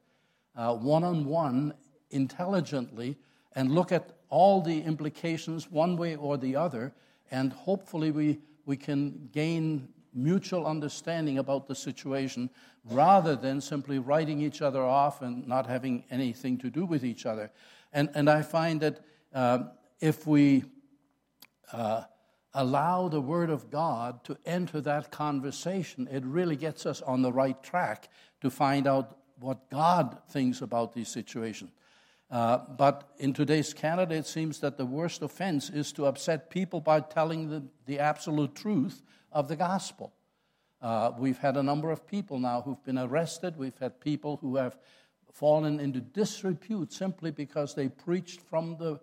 one 0.56 1.04
on 1.04 1.26
one 1.26 1.74
intelligently 2.12 3.18
and 3.54 3.72
look 3.72 3.92
at 3.92 4.18
all 4.30 4.62
the 4.62 4.82
implications 4.82 5.72
one 5.72 5.96
way 5.96 6.16
or 6.16 6.38
the 6.38 6.56
other, 6.56 6.94
and 7.32 7.54
hopefully 7.54 8.12
we 8.12 8.40
we 8.70 8.78
can 8.78 9.28
gain 9.32 9.88
mutual 10.14 10.68
understanding 10.68 11.40
about 11.40 11.68
the 11.68 11.74
situation 11.74 12.52
rather 12.86 13.36
than 13.36 13.60
simply 13.60 13.98
writing 13.98 14.42
each 14.42 14.62
other 14.62 14.84
off 14.84 15.24
and 15.24 15.48
not 15.48 15.66
having 15.66 16.04
anything 16.12 16.56
to 16.56 16.70
do 16.70 16.86
with 16.86 17.04
each 17.04 17.26
other. 17.26 17.52
And, 17.94 18.10
and 18.14 18.30
I 18.30 18.44
find 18.44 18.80
that 18.82 19.00
uh, 19.34 19.64
if 20.00 20.28
we 20.28 20.66
uh, 21.72 22.04
allow 22.54 23.08
the 23.08 23.22
Word 23.22 23.50
of 23.50 23.70
God 23.70 24.24
to 24.26 24.38
enter 24.46 24.82
that 24.82 25.12
conversation, 25.12 26.08
it 26.12 26.24
really 26.26 26.56
gets 26.56 26.86
us 26.86 27.02
on 27.02 27.22
the 27.22 27.32
right 27.32 27.62
track 27.64 28.10
to 28.42 28.50
find 28.50 28.88
out 28.88 29.18
what 29.40 29.70
God 29.70 30.18
thinks 30.30 30.62
about 30.62 30.94
these 30.94 31.10
situations. 31.10 31.72
Uh, 32.32 32.60
but 32.78 33.10
in 33.18 33.34
today's 33.34 33.74
Canada, 33.74 34.16
it 34.16 34.28
seems 34.28 34.60
that 34.60 34.78
the 34.78 34.86
worst 34.86 35.22
offense 35.22 35.70
is 35.70 35.92
to 35.94 36.06
upset 36.06 36.50
people 36.50 36.80
by 36.80 37.00
telling 37.00 37.50
the, 37.50 37.64
the 37.86 38.00
absolute 38.00 38.54
truth 38.54 39.02
of 39.32 39.48
the 39.48 39.56
gospel. 39.56 40.14
Uh, 40.82 41.12
we've 41.18 41.40
had 41.40 41.58
a 41.58 41.64
number 41.64 41.92
of 41.92 42.06
people 42.08 42.40
now 42.40 42.62
who've 42.62 42.84
been 42.84 43.00
arrested. 43.00 43.58
We've 43.58 43.78
had 43.80 44.00
people 44.00 44.38
who 44.38 44.58
have 44.58 44.78
fallen 45.34 45.80
into 45.80 46.00
disrepute 46.00 46.94
simply 46.94 47.32
because 47.32 47.74
they 47.74 47.90
preached 47.90 48.42
from 48.42 48.78
the 48.78 49.00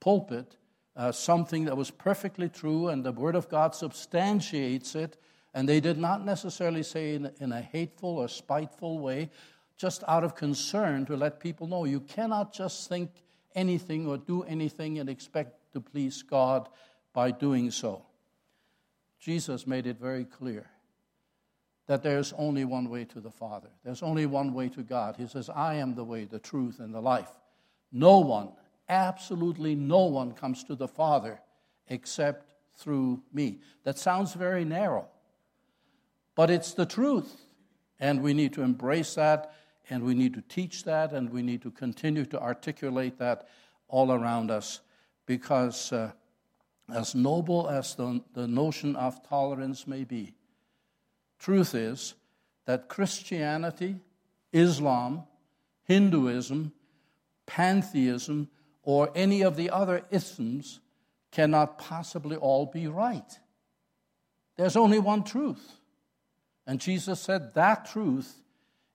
pulpit 0.00 0.56
uh, 0.96 1.12
something 1.12 1.64
that 1.66 1.76
was 1.76 1.90
perfectly 1.90 2.48
true 2.48 2.88
and 2.88 3.04
the 3.04 3.12
Word 3.12 3.34
of 3.34 3.48
God 3.48 3.74
substantiates 3.74 4.94
it. 4.94 5.16
And 5.54 5.68
they 5.68 5.80
did 5.80 5.98
not 5.98 6.24
necessarily 6.24 6.82
say 6.82 7.14
in, 7.14 7.30
in 7.40 7.52
a 7.52 7.60
hateful 7.60 8.18
or 8.18 8.28
spiteful 8.28 8.98
way, 8.98 9.30
just 9.76 10.02
out 10.08 10.24
of 10.24 10.34
concern 10.34 11.06
to 11.06 11.16
let 11.16 11.40
people 11.40 11.66
know 11.66 11.84
you 11.84 12.00
cannot 12.00 12.52
just 12.52 12.88
think 12.88 13.10
anything 13.54 14.06
or 14.06 14.18
do 14.18 14.42
anything 14.42 14.98
and 14.98 15.08
expect 15.08 15.72
to 15.72 15.80
please 15.80 16.22
God 16.22 16.68
by 17.12 17.30
doing 17.30 17.70
so. 17.70 18.04
Jesus 19.18 19.66
made 19.66 19.86
it 19.86 19.98
very 19.98 20.24
clear 20.24 20.68
that 21.86 22.02
there's 22.02 22.32
only 22.34 22.64
one 22.64 22.88
way 22.90 23.04
to 23.06 23.20
the 23.20 23.30
Father. 23.30 23.70
There's 23.82 24.02
only 24.02 24.26
one 24.26 24.52
way 24.52 24.68
to 24.68 24.82
God. 24.82 25.16
He 25.16 25.26
says, 25.26 25.48
I 25.48 25.76
am 25.76 25.94
the 25.94 26.04
way, 26.04 26.24
the 26.24 26.38
truth, 26.38 26.80
and 26.80 26.94
the 26.94 27.00
life. 27.00 27.30
No 27.90 28.18
one, 28.18 28.52
absolutely 28.88 29.74
no 29.74 30.04
one, 30.04 30.32
comes 30.32 30.64
to 30.64 30.74
the 30.74 30.88
Father 30.88 31.40
except 31.88 32.54
through 32.76 33.22
me. 33.32 33.60
That 33.84 33.98
sounds 33.98 34.34
very 34.34 34.64
narrow, 34.64 35.08
but 36.34 36.50
it's 36.50 36.74
the 36.74 36.86
truth. 36.86 37.44
And 38.00 38.22
we 38.22 38.32
need 38.32 38.52
to 38.52 38.62
embrace 38.62 39.16
that 39.16 39.52
and 39.90 40.02
we 40.02 40.14
need 40.14 40.34
to 40.34 40.42
teach 40.42 40.84
that, 40.84 41.12
and 41.12 41.30
we 41.30 41.42
need 41.42 41.62
to 41.62 41.70
continue 41.70 42.24
to 42.26 42.40
articulate 42.40 43.18
that 43.18 43.48
all 43.88 44.12
around 44.12 44.50
us 44.50 44.80
because, 45.26 45.92
uh, 45.92 46.10
as 46.92 47.14
noble 47.14 47.68
as 47.68 47.94
the, 47.94 48.22
the 48.34 48.46
notion 48.46 48.96
of 48.96 49.26
tolerance 49.26 49.86
may 49.86 50.04
be, 50.04 50.34
truth 51.38 51.74
is 51.74 52.14
that 52.66 52.88
Christianity, 52.88 53.96
Islam, 54.52 55.24
Hinduism, 55.84 56.72
pantheism, 57.46 58.48
or 58.88 59.10
any 59.14 59.42
of 59.42 59.54
the 59.54 59.68
other 59.68 60.02
isms 60.10 60.80
cannot 61.30 61.76
possibly 61.76 62.38
all 62.38 62.64
be 62.64 62.86
right. 62.86 63.38
There's 64.56 64.76
only 64.76 64.98
one 64.98 65.24
truth. 65.24 65.74
And 66.66 66.80
Jesus 66.80 67.20
said 67.20 67.52
that 67.52 67.90
truth 67.90 68.34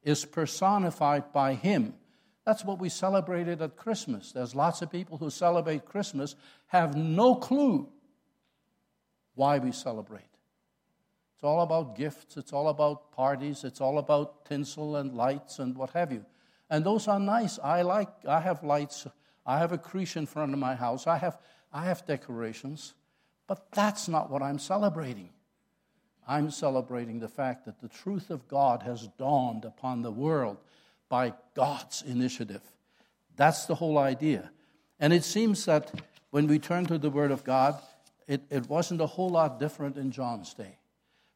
is 0.02 0.26
personified 0.26 1.32
by 1.32 1.54
Him. 1.54 1.94
That's 2.44 2.66
what 2.66 2.80
we 2.80 2.90
celebrated 2.90 3.62
at 3.62 3.78
Christmas. 3.78 4.32
There's 4.32 4.56
lots 4.56 4.82
of 4.82 4.92
people 4.92 5.20
who 5.20 5.30
celebrate 5.30 5.86
Christmas 5.86 6.36
have 6.70 6.98
no 6.98 7.36
clue 7.36 7.88
why 9.36 9.60
we 9.60 9.72
celebrate. 9.72 10.24
It's 11.36 11.44
all 11.44 11.62
about 11.62 11.96
gifts, 11.96 12.36
it's 12.36 12.52
all 12.52 12.70
about 12.70 13.12
parties, 13.12 13.64
it's 13.64 13.80
all 13.80 14.00
about 14.00 14.46
tinsel 14.46 14.96
and 14.96 15.14
lights 15.14 15.60
and 15.60 15.78
what 15.78 15.92
have 15.92 16.12
you. 16.12 16.26
And 16.68 16.84
those 16.84 17.08
are 17.08 17.20
nice. 17.20 17.60
I 17.60 17.84
like 17.84 18.10
I 18.28 18.40
have 18.40 18.64
lights. 18.64 19.06
I 19.46 19.60
have 19.60 19.72
a 19.72 19.78
creche 19.78 20.18
in 20.18 20.26
front 20.26 20.54
of 20.54 20.60
my 20.60 20.76
house. 20.76 21.08
I 21.08 21.18
have 21.18 21.38
I 21.74 21.86
have 21.86 22.06
decorations. 22.06 22.94
But 23.48 23.72
that's 23.72 24.08
not 24.08 24.30
what 24.30 24.42
I'm 24.42 24.60
celebrating. 24.60 25.30
I'm 26.28 26.52
celebrating 26.52 27.20
the 27.20 27.28
fact 27.28 27.66
that 27.66 27.82
the 27.82 27.90
truth 27.90 28.30
of 28.30 28.48
God 28.48 28.84
has 28.84 29.10
dawned 29.18 29.66
upon 29.66 30.02
the 30.02 30.12
world 30.12 30.58
by 31.10 31.34
God's 31.54 32.02
initiative. 32.02 32.62
That's 33.36 33.66
the 33.66 33.76
whole 33.76 33.98
idea. 33.98 34.52
And 35.00 35.12
it 35.12 35.26
seems 35.26 35.66
that 35.66 35.92
when 36.30 36.48
we 36.48 36.60
turn 36.60 36.86
to 36.86 36.98
the 36.98 37.10
Word 37.10 37.32
of 37.32 37.44
God, 37.44 37.82
it, 38.28 38.42
it 38.50 38.70
wasn't 38.70 39.02
a 39.02 39.08
whole 39.08 39.30
lot 39.30 39.60
different 39.60 39.98
in 39.98 40.12
John's 40.12 40.54
day. 40.54 40.78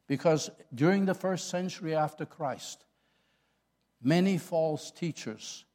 Because 0.06 0.48
during 0.74 1.04
the 1.04 1.14
first 1.14 1.50
century 1.50 1.94
after 1.94 2.24
Christ, 2.24 2.86
many 4.02 4.38
false 4.38 4.90
teachers 4.90 5.66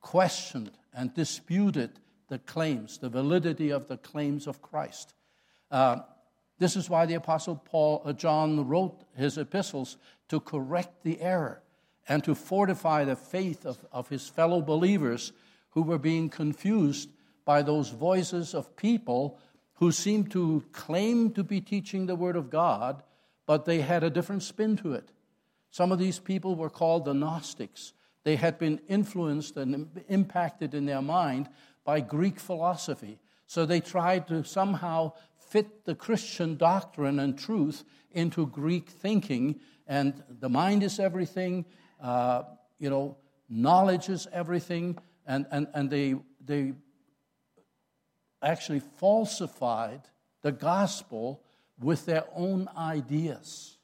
questioned 0.00 0.72
and 0.94 1.14
disputed 1.14 1.90
the 2.28 2.38
claims, 2.38 2.98
the 2.98 3.08
validity 3.08 3.70
of 3.70 3.88
the 3.88 3.96
claims 3.96 4.46
of 4.46 4.62
Christ. 4.62 5.14
Uh, 5.70 6.00
this 6.58 6.76
is 6.76 6.90
why 6.90 7.06
the 7.06 7.14
Apostle 7.14 7.56
Paul, 7.56 8.02
uh, 8.04 8.12
John 8.12 8.68
wrote 8.68 9.02
his 9.16 9.38
epistles 9.38 9.96
to 10.28 10.40
correct 10.40 11.02
the 11.02 11.20
error 11.20 11.62
and 12.08 12.22
to 12.24 12.34
fortify 12.34 13.04
the 13.04 13.16
faith 13.16 13.64
of, 13.64 13.78
of 13.92 14.08
his 14.08 14.28
fellow 14.28 14.60
believers 14.60 15.32
who 15.70 15.82
were 15.82 15.98
being 15.98 16.28
confused 16.28 17.08
by 17.44 17.62
those 17.62 17.90
voices 17.90 18.54
of 18.54 18.76
people 18.76 19.38
who 19.74 19.90
seemed 19.90 20.30
to 20.30 20.62
claim 20.72 21.32
to 21.32 21.42
be 21.42 21.60
teaching 21.60 22.06
the 22.06 22.14
Word 22.14 22.36
of 22.36 22.50
God, 22.50 23.02
but 23.46 23.64
they 23.64 23.80
had 23.80 24.04
a 24.04 24.10
different 24.10 24.42
spin 24.42 24.76
to 24.76 24.92
it. 24.92 25.10
Some 25.70 25.92
of 25.92 25.98
these 25.98 26.18
people 26.18 26.54
were 26.54 26.68
called 26.70 27.04
the 27.04 27.14
Gnostics. 27.14 27.92
They 28.24 28.36
had 28.36 28.58
been 28.58 28.80
influenced 28.88 29.56
and 29.56 29.88
impacted 30.08 30.74
in 30.74 30.86
their 30.86 31.02
mind 31.02 31.48
by 31.84 32.00
Greek 32.00 32.38
philosophy. 32.38 33.18
So 33.46 33.66
they 33.66 33.80
tried 33.80 34.28
to 34.28 34.44
somehow 34.44 35.12
fit 35.36 35.84
the 35.84 35.94
Christian 35.94 36.56
doctrine 36.56 37.18
and 37.18 37.38
truth 37.38 37.84
into 38.12 38.46
Greek 38.46 38.88
thinking. 38.88 39.60
And 39.86 40.22
the 40.28 40.48
mind 40.48 40.82
is 40.82 41.00
everything, 41.00 41.64
uh, 42.00 42.42
you 42.78 42.90
know, 42.90 43.16
knowledge 43.48 44.08
is 44.08 44.28
everything. 44.32 44.98
And, 45.26 45.46
and, 45.50 45.66
and 45.74 45.90
they, 45.90 46.14
they 46.44 46.74
actually 48.42 48.80
falsified 48.80 50.02
the 50.42 50.52
gospel 50.52 51.42
with 51.78 52.06
their 52.06 52.24
own 52.34 52.68
ideas. 52.76 53.78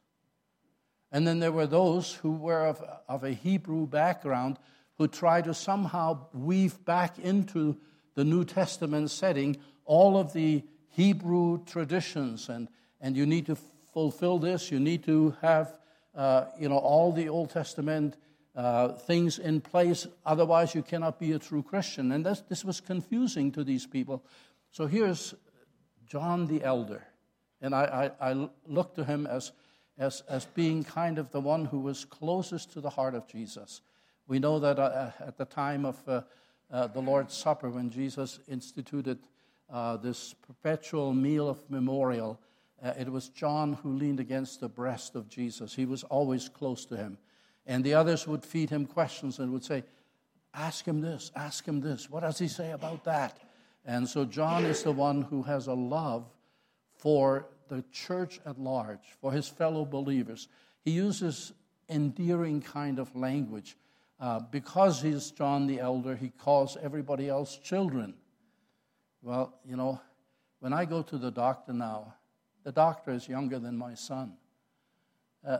And 1.12 1.26
then 1.26 1.38
there 1.38 1.52
were 1.52 1.66
those 1.66 2.14
who 2.14 2.32
were 2.32 2.66
of, 2.66 2.82
of 3.08 3.24
a 3.24 3.30
Hebrew 3.30 3.86
background 3.86 4.58
who 4.98 5.08
tried 5.08 5.44
to 5.44 5.54
somehow 5.54 6.26
weave 6.32 6.84
back 6.84 7.18
into 7.18 7.76
the 8.14 8.24
New 8.24 8.44
Testament 8.44 9.10
setting 9.10 9.56
all 9.84 10.18
of 10.18 10.32
the 10.32 10.64
Hebrew 10.88 11.64
traditions, 11.64 12.48
and, 12.48 12.68
and 13.00 13.16
you 13.16 13.26
need 13.26 13.46
to 13.46 13.56
fulfill 13.92 14.38
this. 14.38 14.72
You 14.72 14.80
need 14.80 15.04
to 15.04 15.36
have, 15.42 15.78
uh, 16.14 16.46
you 16.58 16.68
know, 16.68 16.78
all 16.78 17.12
the 17.12 17.28
Old 17.28 17.50
Testament 17.50 18.16
uh, 18.54 18.88
things 18.88 19.38
in 19.38 19.60
place. 19.60 20.06
Otherwise, 20.24 20.74
you 20.74 20.82
cannot 20.82 21.18
be 21.18 21.32
a 21.32 21.38
true 21.38 21.62
Christian. 21.62 22.12
And 22.12 22.24
this, 22.24 22.42
this 22.48 22.64
was 22.64 22.80
confusing 22.80 23.52
to 23.52 23.62
these 23.62 23.86
people. 23.86 24.24
So 24.70 24.86
here's 24.86 25.34
John 26.06 26.46
the 26.46 26.64
Elder, 26.64 27.06
and 27.60 27.74
I, 27.74 28.10
I, 28.20 28.30
I 28.30 28.48
look 28.66 28.94
to 28.94 29.04
him 29.04 29.26
as, 29.26 29.52
as, 29.98 30.22
as 30.28 30.44
being 30.44 30.84
kind 30.84 31.18
of 31.18 31.30
the 31.30 31.40
one 31.40 31.64
who 31.64 31.80
was 31.80 32.04
closest 32.04 32.72
to 32.72 32.80
the 32.80 32.90
heart 32.90 33.14
of 33.14 33.26
Jesus. 33.26 33.80
We 34.28 34.38
know 34.38 34.58
that 34.58 34.78
uh, 34.78 35.10
at 35.20 35.36
the 35.36 35.44
time 35.44 35.84
of 35.84 35.96
uh, 36.06 36.22
uh, 36.70 36.88
the 36.88 37.00
Lord's 37.00 37.34
Supper, 37.34 37.70
when 37.70 37.90
Jesus 37.90 38.40
instituted 38.48 39.18
uh, 39.70 39.96
this 39.96 40.34
perpetual 40.46 41.14
meal 41.14 41.48
of 41.48 41.58
memorial, 41.70 42.40
uh, 42.82 42.92
it 42.98 43.10
was 43.10 43.28
John 43.28 43.74
who 43.82 43.92
leaned 43.92 44.20
against 44.20 44.60
the 44.60 44.68
breast 44.68 45.14
of 45.14 45.28
Jesus. 45.28 45.74
He 45.74 45.86
was 45.86 46.04
always 46.04 46.48
close 46.48 46.84
to 46.86 46.96
him. 46.96 47.18
And 47.66 47.82
the 47.82 47.94
others 47.94 48.26
would 48.26 48.44
feed 48.44 48.70
him 48.70 48.86
questions 48.86 49.38
and 49.38 49.52
would 49.52 49.64
say, 49.64 49.84
Ask 50.54 50.86
him 50.86 51.02
this, 51.02 51.30
ask 51.36 51.66
him 51.66 51.80
this. 51.80 52.08
What 52.08 52.20
does 52.20 52.38
he 52.38 52.48
say 52.48 52.70
about 52.70 53.04
that? 53.04 53.38
And 53.84 54.08
so 54.08 54.24
John 54.24 54.64
is 54.64 54.82
the 54.82 54.92
one 54.92 55.22
who 55.22 55.42
has 55.42 55.66
a 55.66 55.74
love 55.74 56.24
for 56.96 57.46
the 57.68 57.84
church 57.92 58.40
at 58.46 58.58
large, 58.58 59.16
for 59.20 59.32
his 59.32 59.48
fellow 59.48 59.84
believers. 59.84 60.48
He 60.84 60.92
uses 60.92 61.52
endearing 61.88 62.60
kind 62.60 62.98
of 62.98 63.14
language. 63.14 63.76
Uh, 64.18 64.40
because 64.50 65.02
he's 65.02 65.30
John 65.30 65.66
the 65.66 65.78
Elder, 65.78 66.16
he 66.16 66.30
calls 66.30 66.78
everybody 66.82 67.28
else 67.28 67.58
children. 67.58 68.14
Well, 69.22 69.58
you 69.68 69.76
know, 69.76 70.00
when 70.60 70.72
I 70.72 70.86
go 70.86 71.02
to 71.02 71.18
the 71.18 71.30
doctor 71.30 71.72
now, 71.72 72.14
the 72.64 72.72
doctor 72.72 73.12
is 73.12 73.28
younger 73.28 73.58
than 73.58 73.76
my 73.76 73.94
son. 73.94 74.32
Uh, 75.46 75.58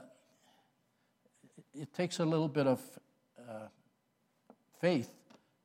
it 1.75 1.93
takes 1.93 2.19
a 2.19 2.25
little 2.25 2.49
bit 2.49 2.67
of 2.67 2.81
uh, 3.39 3.69
faith 4.81 5.11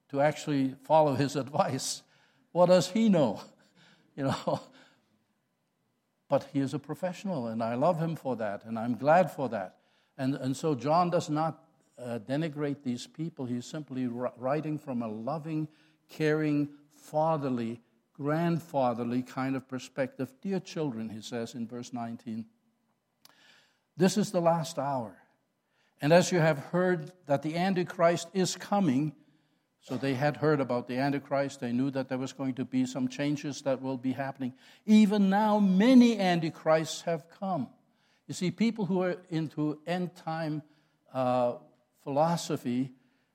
to 0.10 0.22
actually 0.22 0.76
follow 0.84 1.16
his 1.16 1.36
advice. 1.38 2.04
What 2.52 2.68
does 2.68 2.90
he 2.90 3.10
know? 3.10 3.42
You 4.14 4.26
know, 4.26 4.62
but 6.32 6.48
he 6.52 6.60
is 6.60 6.74
a 6.74 6.80
professional, 6.80 7.48
and 7.48 7.62
I 7.62 7.76
love 7.76 8.00
him 8.00 8.15
for 8.15 8.36
that, 8.38 8.63
and 8.65 8.80
I'm 8.80 8.96
glad 8.96 9.30
for 9.30 9.50
that. 9.50 9.76
And, 10.17 10.34
and 10.34 10.58
so 10.58 10.74
John 10.74 11.12
does 11.12 11.30
not 11.30 11.63
uh, 12.00 12.20
denigrate 12.20 12.84
these 12.84 13.06
people. 13.06 13.46
He's 13.46 13.65
simply 13.65 14.08
writing 14.08 14.80
from 14.80 15.04
a 15.04 15.08
loving, 15.08 15.67
caring, 16.10 16.70
fatherly 16.89 17.82
grandfatherly 18.22 19.24
kind 19.24 19.56
of 19.56 19.67
perspective. 19.67 20.32
Dear 20.41 20.60
children, 20.60 21.10
he 21.10 21.22
says 21.22 21.56
in 21.56 21.67
verse 21.67 21.91
19, 21.91 22.46
this 23.98 24.15
is 24.15 24.32
the 24.32 24.41
last 24.41 24.78
hour. 24.78 25.17
And 26.02 26.13
as 26.13 26.32
you 26.32 26.39
have 26.39 26.60
heard 26.60 27.12
that 27.26 27.41
the 27.41 27.58
Antichrist 27.58 28.28
is 28.34 28.56
coming, 28.56 29.13
so 29.82 29.98
they 29.98 30.13
had 30.13 30.38
heard 30.38 30.60
about 30.60 30.88
the 30.88 30.98
Antichrist, 30.98 31.60
they 31.60 31.72
knew 31.72 31.89
that 31.91 32.08
there 32.08 32.17
was 32.17 32.34
going 32.34 32.54
to 32.56 32.65
be 32.65 32.86
some 32.86 33.08
changes 33.08 33.62
that 33.63 33.82
will 33.82 33.98
be 33.98 34.12
happening. 34.12 34.54
Even 34.86 35.30
now, 35.30 35.60
many 35.60 36.20
Antichrists 36.20 37.02
have 37.02 37.26
come. 37.39 37.67
You 38.28 38.36
see, 38.36 38.52
people 38.52 38.86
who 38.86 39.02
are 39.02 39.17
into 39.30 39.80
end 39.88 40.15
time 40.15 40.62
uh, 41.13 41.56
philosophy 42.04 42.91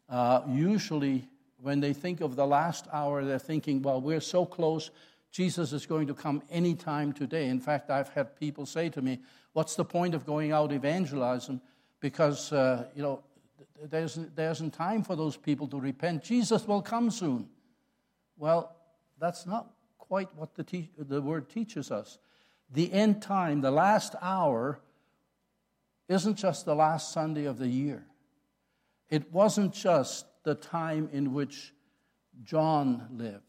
uh, 0.08 0.42
usually 0.48 1.28
when 1.60 1.80
they 1.80 1.92
think 1.92 2.20
of 2.20 2.36
the 2.36 2.46
last 2.46 2.86
hour, 2.92 3.24
they're 3.24 3.38
thinking, 3.38 3.82
well, 3.82 4.00
we're 4.00 4.20
so 4.20 4.46
close. 4.46 4.90
Jesus 5.32 5.72
is 5.72 5.84
going 5.84 6.06
to 6.06 6.14
come 6.14 6.42
anytime 6.48 7.12
today. 7.12 7.48
In 7.48 7.60
fact, 7.60 7.90
I've 7.90 8.08
had 8.10 8.38
people 8.38 8.66
say 8.66 8.88
to 8.90 9.02
me, 9.02 9.18
what's 9.52 9.74
the 9.74 9.84
point 9.84 10.14
of 10.14 10.24
going 10.24 10.52
out 10.52 10.72
evangelizing? 10.72 11.60
Because, 11.98 12.52
uh, 12.52 12.84
you 12.94 13.02
know, 13.02 13.22
there 13.90 14.04
isn't, 14.04 14.36
there 14.36 14.50
isn't 14.50 14.72
time 14.72 15.02
for 15.02 15.16
those 15.16 15.36
people 15.36 15.68
to 15.68 15.80
repent. 15.80 16.22
Jesus 16.22 16.66
will 16.66 16.82
come 16.82 17.10
soon. 17.10 17.48
Well, 18.36 18.76
that's 19.18 19.46
not 19.46 19.70
quite 19.98 20.34
what 20.34 20.54
the, 20.54 20.64
te- 20.64 20.90
the 20.98 21.20
word 21.20 21.48
teaches 21.48 21.90
us. 21.90 22.18
The 22.70 22.92
end 22.92 23.22
time, 23.22 23.60
the 23.60 23.70
last 23.70 24.14
hour, 24.20 24.80
isn't 26.08 26.36
just 26.36 26.64
the 26.64 26.74
last 26.74 27.12
Sunday 27.12 27.44
of 27.44 27.58
the 27.58 27.68
year. 27.68 28.06
It 29.08 29.32
wasn't 29.32 29.72
just 29.72 30.26
the 30.44 30.54
time 30.54 31.08
in 31.12 31.32
which 31.32 31.72
John 32.42 33.08
lived. 33.12 33.42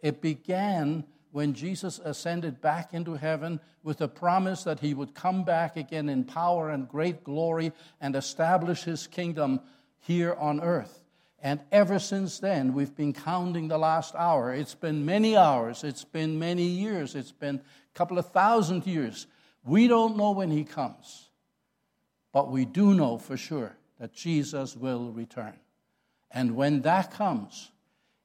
It 0.00 0.20
began 0.20 1.04
when 1.32 1.54
Jesus 1.54 1.98
ascended 1.98 2.60
back 2.60 2.92
into 2.92 3.14
heaven 3.14 3.60
with 3.82 3.98
the 3.98 4.08
promise 4.08 4.64
that 4.64 4.80
he 4.80 4.94
would 4.94 5.14
come 5.14 5.44
back 5.44 5.76
again 5.76 6.08
in 6.08 6.24
power 6.24 6.70
and 6.70 6.88
great 6.88 7.22
glory 7.24 7.72
and 8.00 8.16
establish 8.16 8.82
his 8.82 9.06
kingdom 9.06 9.60
here 10.00 10.34
on 10.34 10.60
earth. 10.60 11.04
And 11.42 11.60
ever 11.72 11.98
since 11.98 12.38
then, 12.38 12.74
we've 12.74 12.94
been 12.94 13.12
counting 13.12 13.68
the 13.68 13.78
last 13.78 14.14
hour. 14.14 14.52
It's 14.52 14.74
been 14.74 15.06
many 15.06 15.36
hours, 15.36 15.84
it's 15.84 16.04
been 16.04 16.38
many 16.38 16.64
years, 16.64 17.14
it's 17.14 17.32
been 17.32 17.56
a 17.56 17.98
couple 17.98 18.18
of 18.18 18.30
thousand 18.30 18.86
years. 18.86 19.26
We 19.64 19.88
don't 19.88 20.16
know 20.16 20.32
when 20.32 20.50
he 20.50 20.64
comes, 20.64 21.30
but 22.32 22.50
we 22.50 22.64
do 22.64 22.94
know 22.94 23.18
for 23.18 23.36
sure 23.36 23.76
that 23.98 24.12
Jesus 24.12 24.76
will 24.76 25.12
return. 25.12 25.54
And 26.30 26.56
when 26.56 26.82
that 26.82 27.10
comes, 27.10 27.70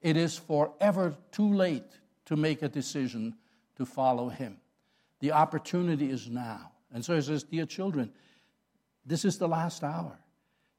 it 0.02 0.18
is 0.18 0.38
forever 0.38 1.16
too 1.32 1.54
late 1.54 1.84
to 2.26 2.36
make 2.36 2.62
a 2.62 2.70
decision 2.70 3.36
to 3.78 3.86
follow 3.86 4.30
him. 4.30 4.58
The 5.20 5.32
opportunity 5.32 6.10
is 6.10 6.30
now. 6.30 6.72
And 6.94 7.04
so 7.04 7.16
he 7.16 7.22
says, 7.22 7.44
Dear 7.44 7.66
children, 7.66 8.12
this 9.06 9.26
is 9.26 9.38
the 9.38 9.48
last 9.48 9.84
hour. 9.84 10.18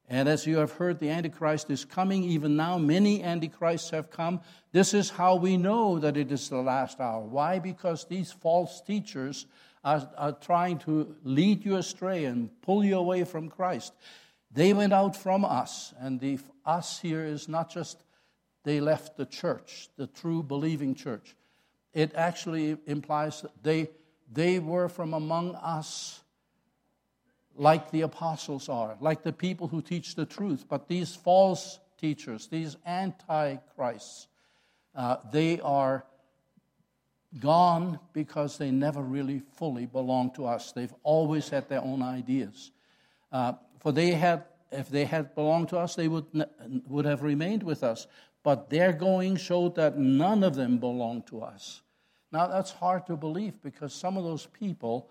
And 0.09 0.29
as 0.29 0.47
you 0.47 0.57
have 0.57 0.71
heard, 0.71 0.99
the 0.99 1.09
Antichrist 1.09 1.69
is 1.69 1.83
coming. 1.83 2.23
Even 2.23 2.55
now, 2.55 2.77
many 2.77 3.23
Antichrists 3.23 3.89
have 3.89 4.09
come. 4.09 4.39
This 4.71 4.93
is 4.93 5.09
how 5.09 5.35
we 5.35 5.57
know 5.57 5.99
that 5.99 6.15
it 6.15 6.31
is 6.31 6.47
the 6.47 6.61
last 6.61 7.01
hour. 7.01 7.21
Why? 7.21 7.59
Because 7.59 8.05
these 8.05 8.31
false 8.31 8.81
teachers 8.81 9.47
are, 9.83 10.09
are 10.17 10.31
trying 10.31 10.79
to 10.79 11.15
lead 11.23 11.65
you 11.65 11.75
astray 11.75 12.25
and 12.25 12.49
pull 12.61 12.85
you 12.85 12.97
away 12.97 13.25
from 13.25 13.49
Christ. 13.49 13.93
They 14.51 14.71
went 14.71 14.93
out 14.93 15.15
from 15.15 15.43
us, 15.43 15.93
and 15.99 16.19
the 16.19 16.39
us 16.65 16.99
here 16.99 17.25
is 17.25 17.49
not 17.49 17.69
just 17.69 18.01
they 18.63 18.81
left 18.81 19.17
the 19.17 19.25
church, 19.25 19.89
the 19.97 20.07
true 20.07 20.43
believing 20.43 20.95
church. 20.95 21.36
It 21.97 22.13
actually 22.13 22.77
implies 22.85 23.41
that 23.41 23.63
they, 23.63 23.89
they 24.31 24.59
were 24.59 24.87
from 24.87 25.15
among 25.15 25.55
us 25.55 26.21
like 27.55 27.89
the 27.89 28.01
apostles 28.01 28.69
are, 28.69 28.95
like 29.01 29.23
the 29.23 29.33
people 29.33 29.67
who 29.67 29.81
teach 29.81 30.13
the 30.13 30.27
truth. 30.27 30.65
But 30.69 30.87
these 30.87 31.15
false 31.15 31.79
teachers, 31.99 32.49
these 32.49 32.77
antichrists, 32.85 34.27
uh, 34.93 35.17
they 35.31 35.59
are 35.61 36.05
gone 37.39 37.99
because 38.13 38.59
they 38.59 38.69
never 38.69 39.01
really 39.01 39.39
fully 39.55 39.87
belong 39.87 40.29
to 40.35 40.45
us. 40.45 40.73
They've 40.73 40.93
always 41.01 41.49
had 41.49 41.67
their 41.67 41.81
own 41.81 42.03
ideas. 42.03 42.69
Uh, 43.31 43.53
for 43.79 43.91
they 43.91 44.11
had, 44.11 44.43
if 44.71 44.87
they 44.89 45.05
had 45.05 45.33
belonged 45.33 45.69
to 45.69 45.79
us, 45.79 45.95
they 45.95 46.07
would, 46.07 46.27
would 46.87 47.05
have 47.05 47.23
remained 47.23 47.63
with 47.63 47.83
us. 47.83 48.05
But 48.43 48.69
their 48.69 48.93
going 48.93 49.37
showed 49.37 49.73
that 49.77 49.97
none 49.97 50.43
of 50.43 50.53
them 50.53 50.77
belonged 50.77 51.25
to 51.29 51.41
us. 51.41 51.81
Now, 52.31 52.47
that's 52.47 52.71
hard 52.71 53.07
to 53.07 53.15
believe 53.15 53.61
because 53.61 53.93
some 53.93 54.17
of 54.17 54.23
those 54.23 54.47
people 54.47 55.09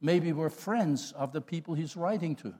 maybe 0.00 0.32
were 0.32 0.50
friends 0.50 1.12
of 1.12 1.32
the 1.32 1.40
people 1.40 1.74
he's 1.74 1.96
writing 1.96 2.36
to. 2.36 2.54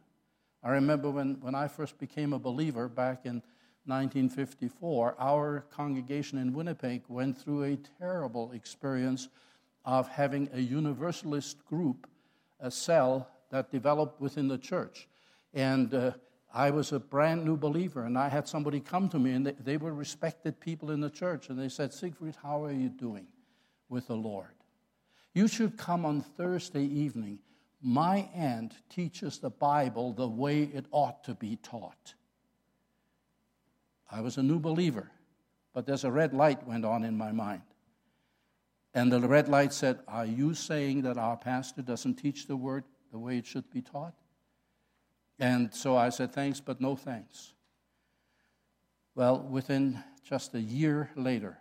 I 0.63 0.71
remember 0.71 1.11
when, 1.11 1.39
when 1.41 1.55
I 1.55 1.69
first 1.69 1.99
became 1.99 2.33
a 2.33 2.39
believer 2.39 2.89
back 2.89 3.27
in 3.27 3.43
1954, 3.87 5.17
our 5.19 5.65
congregation 5.73 6.39
in 6.39 6.53
Winnipeg 6.53 7.03
went 7.09 7.37
through 7.37 7.65
a 7.65 7.79
terrible 7.99 8.53
experience 8.53 9.29
of 9.85 10.09
having 10.09 10.49
a 10.53 10.61
universalist 10.61 11.65
group, 11.67 12.07
a 12.61 12.71
cell 12.71 13.29
that 13.51 13.73
developed 13.73 14.21
within 14.21 14.47
the 14.47 14.59
church. 14.59 15.09
And 15.53 15.93
uh, 15.93 16.13
I 16.55 16.71
was 16.71 16.93
a 16.93 17.01
brand 17.01 17.45
new 17.45 17.57
believer, 17.57 18.05
and 18.05 18.17
I 18.17 18.29
had 18.29 18.47
somebody 18.47 18.79
come 18.79 19.09
to 19.09 19.19
me, 19.19 19.33
and 19.33 19.47
they, 19.47 19.53
they 19.53 19.77
were 19.77 19.93
respected 19.93 20.61
people 20.61 20.93
in 20.93 21.01
the 21.01 21.11
church, 21.11 21.49
and 21.49 21.59
they 21.59 21.69
said, 21.69 21.93
Siegfried, 21.93 22.37
how 22.41 22.65
are 22.65 22.73
you 22.73 22.89
doing 22.89 23.27
with 23.93 24.09
the 24.09 24.17
Lord? 24.17 24.55
You 25.35 25.47
should 25.47 25.77
come 25.77 26.05
on 26.05 26.23
Thursday 26.23 26.85
evening. 26.85 27.39
My 27.81 28.29
aunt 28.35 28.75
teaches 28.89 29.39
the 29.39 29.51
Bible 29.51 30.13
the 30.13 30.29
way 30.29 30.63
it 30.63 30.87
ought 30.91 31.23
to 31.25 31.35
be 31.35 31.57
taught. 31.57 32.15
I 34.11 34.21
was 34.21 34.37
a 34.37 34.43
new 34.43 34.59
believer, 34.59 35.11
but 35.73 35.87
there's 35.87 36.05
a 36.05 36.11
red 36.11 36.35
light 36.35 36.67
went 36.67 36.85
on 36.85 37.05
in 37.05 37.17
my 37.17 37.33
mind. 37.33 37.63
And 38.95 39.11
the 39.11 39.21
red 39.21 39.49
light 39.49 39.73
said, 39.73 40.01
Are 40.07 40.27
you 40.27 40.55
saying 40.55 41.03
that 41.03 41.17
our 41.17 41.37
pastor 41.37 41.83
doesn't 41.83 42.17
teach 42.17 42.47
the 42.47 42.57
word 42.57 42.85
the 43.11 43.19
way 43.19 43.39
it 43.39 43.47
should 43.47 43.71
be 43.71 43.81
taught? 43.81 44.15
And 45.39 45.75
so 45.75 45.97
I 45.97 46.11
said, 46.11 46.33
Thanks, 46.33 46.61
but 46.61 46.81
no 46.81 46.95
thanks. 46.95 47.55
Well, 49.15 49.41
within 49.41 50.03
just 50.23 50.55
a 50.55 50.61
year 50.61 51.11
later, 51.17 51.59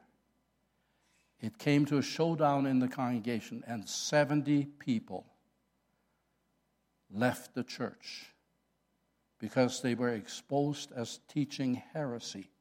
it 1.41 1.57
came 1.57 1.85
to 1.87 1.97
a 1.97 2.03
showdown 2.03 2.65
in 2.67 2.79
the 2.79 2.87
congregation, 2.87 3.63
and 3.67 3.87
70 3.87 4.65
people 4.77 5.25
left 7.11 7.55
the 7.55 7.63
church 7.63 8.27
because 9.39 9.81
they 9.81 9.95
were 9.95 10.09
exposed 10.09 10.91
as 10.95 11.19
teaching 11.27 11.81
heresy. 11.93 12.51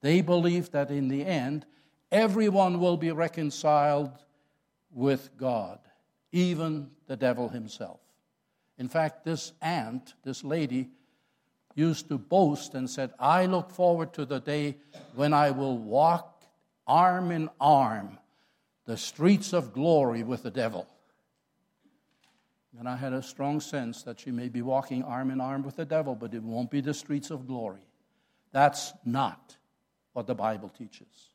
They 0.00 0.20
believed 0.20 0.72
that 0.72 0.90
in 0.90 1.06
the 1.06 1.24
end, 1.24 1.64
everyone 2.10 2.80
will 2.80 2.96
be 2.96 3.12
reconciled 3.12 4.10
with 4.90 5.30
God, 5.36 5.78
even 6.32 6.90
the 7.06 7.16
devil 7.16 7.48
himself. 7.48 8.00
In 8.78 8.88
fact, 8.88 9.24
this 9.24 9.52
aunt, 9.62 10.14
this 10.24 10.42
lady, 10.42 10.90
used 11.74 12.08
to 12.08 12.18
boast 12.18 12.74
and 12.74 12.90
said, 12.90 13.12
I 13.18 13.46
look 13.46 13.70
forward 13.70 14.12
to 14.14 14.24
the 14.24 14.40
day 14.40 14.76
when 15.14 15.32
I 15.32 15.52
will 15.52 15.78
walk 15.78 16.31
arm 16.86 17.30
in 17.30 17.48
arm 17.60 18.18
the 18.84 18.96
streets 18.96 19.52
of 19.52 19.72
glory 19.72 20.22
with 20.22 20.42
the 20.42 20.50
devil. 20.50 20.88
And 22.78 22.88
I 22.88 22.96
had 22.96 23.12
a 23.12 23.22
strong 23.22 23.60
sense 23.60 24.02
that 24.02 24.18
she 24.18 24.30
may 24.30 24.48
be 24.48 24.62
walking 24.62 25.02
arm 25.02 25.30
in 25.30 25.40
arm 25.40 25.62
with 25.62 25.76
the 25.76 25.84
devil, 25.84 26.14
but 26.14 26.34
it 26.34 26.42
won't 26.42 26.70
be 26.70 26.80
the 26.80 26.94
streets 26.94 27.30
of 27.30 27.46
glory. 27.46 27.82
That's 28.50 28.92
not 29.04 29.56
what 30.14 30.26
the 30.26 30.34
Bible 30.34 30.68
teaches. 30.68 31.28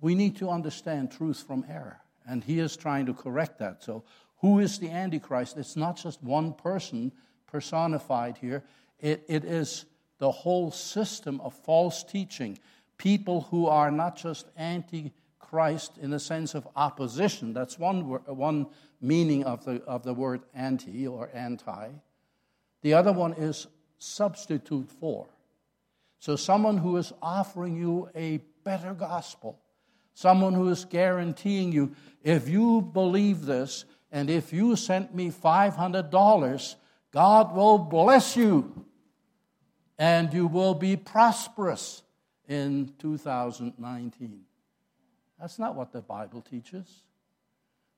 We 0.00 0.14
need 0.14 0.36
to 0.36 0.50
understand 0.50 1.10
truth 1.10 1.44
from 1.46 1.64
error, 1.68 2.00
and 2.26 2.44
he 2.44 2.60
is 2.60 2.76
trying 2.76 3.06
to 3.06 3.14
correct 3.14 3.58
that. 3.58 3.82
So, 3.82 4.04
who 4.40 4.60
is 4.60 4.78
the 4.78 4.88
Antichrist? 4.88 5.56
It's 5.56 5.76
not 5.76 5.96
just 5.96 6.22
one 6.22 6.52
person 6.52 7.10
personified 7.48 8.38
here, 8.38 8.62
it, 9.00 9.24
it 9.28 9.44
is 9.44 9.84
the 10.18 10.30
whole 10.30 10.70
system 10.70 11.40
of 11.40 11.54
false 11.54 12.04
teaching. 12.04 12.58
People 12.98 13.42
who 13.42 13.66
are 13.66 13.90
not 13.90 14.16
just 14.16 14.46
anti 14.56 15.12
Christ 15.38 15.92
in 16.00 16.10
the 16.10 16.20
sense 16.20 16.54
of 16.54 16.68
opposition. 16.76 17.54
That's 17.54 17.78
one, 17.78 18.02
one 18.02 18.66
meaning 19.00 19.44
of 19.44 19.64
the, 19.64 19.82
of 19.84 20.02
the 20.02 20.12
word 20.12 20.42
anti 20.54 21.06
or 21.06 21.30
anti. 21.32 21.88
The 22.82 22.94
other 22.94 23.12
one 23.12 23.32
is 23.32 23.66
substitute 23.98 24.90
for. 25.00 25.26
So, 26.18 26.36
someone 26.36 26.78
who 26.78 26.96
is 26.96 27.12
offering 27.22 27.76
you 27.76 28.10
a 28.14 28.38
better 28.64 28.92
gospel, 28.92 29.58
someone 30.14 30.52
who 30.52 30.68
is 30.68 30.84
guaranteeing 30.84 31.72
you, 31.72 31.94
if 32.22 32.48
you 32.48 32.82
believe 32.82 33.46
this, 33.46 33.84
and 34.10 34.28
if 34.28 34.52
you 34.52 34.74
sent 34.76 35.14
me 35.14 35.30
$500, 35.30 36.74
God 37.12 37.54
will 37.54 37.78
bless 37.78 38.36
you 38.36 38.84
and 39.98 40.32
you 40.32 40.46
will 40.46 40.74
be 40.74 40.96
prosperous 40.96 42.02
in 42.48 42.92
2019. 42.98 44.40
That's 45.38 45.58
not 45.58 45.76
what 45.76 45.92
the 45.92 46.00
Bible 46.00 46.40
teaches. 46.40 47.04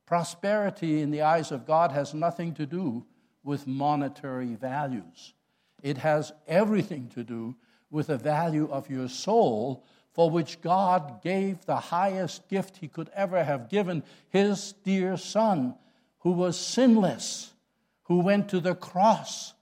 Prosperity 0.07 1.01
in 1.01 1.11
the 1.11 1.23
eyes 1.23 1.53
of 1.53 1.67
God 1.67 1.93
has 1.93 2.13
nothing 2.13 2.53
to 2.55 2.67
do 2.67 3.07
with 3.45 3.67
monetary 3.67 4.55
values. 4.55 5.35
It 5.83 5.99
has 5.99 6.33
everything 6.47 7.09
to 7.15 7.25
do 7.25 7.55
with 7.91 8.09
the 8.09 8.19
value 8.19 8.69
of 8.71 8.91
your 8.91 9.09
soul, 9.09 9.85
for 10.13 10.29
which 10.29 10.61
God 10.61 11.23
gave 11.23 11.65
the 11.65 11.77
highest 11.77 12.49
gift 12.49 12.77
He 12.77 12.89
could 12.89 13.09
ever 13.15 13.43
have 13.43 13.69
given 13.69 14.03
His 14.29 14.75
dear 14.85 15.17
Son, 15.17 15.77
who 16.19 16.33
was 16.33 16.59
sinless, 16.59 17.53
who 18.03 18.21
went 18.21 18.49
to 18.51 18.61
the 18.61 18.75
cross 18.75 19.55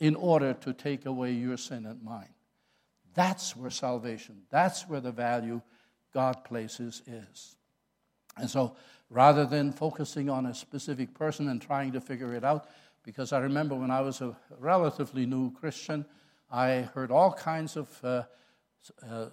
in 0.00 0.16
order 0.16 0.54
to 0.54 0.72
take 0.72 1.06
away 1.06 1.32
your 1.32 1.56
sin 1.56 1.86
and 1.86 2.02
mine. 2.02 2.34
That's 3.14 3.56
where 3.56 3.70
salvation, 3.70 4.42
that's 4.50 4.88
where 4.88 5.00
the 5.00 5.12
value 5.12 5.60
God 6.14 6.44
places 6.44 7.02
is. 7.06 7.56
And 8.36 8.48
so 8.48 8.76
rather 9.10 9.44
than 9.44 9.72
focusing 9.72 10.30
on 10.30 10.46
a 10.46 10.54
specific 10.54 11.14
person 11.14 11.48
and 11.48 11.60
trying 11.60 11.92
to 11.92 12.00
figure 12.00 12.34
it 12.34 12.44
out, 12.44 12.68
because 13.04 13.32
I 13.32 13.40
remember 13.40 13.74
when 13.74 13.90
I 13.90 14.00
was 14.00 14.20
a 14.20 14.36
relatively 14.58 15.26
new 15.26 15.52
Christian, 15.52 16.04
I 16.50 16.88
heard 16.94 17.10
all 17.10 17.32
kinds 17.32 17.76
of 17.76 18.04
uh, 18.04 18.22
uh, 19.08 19.26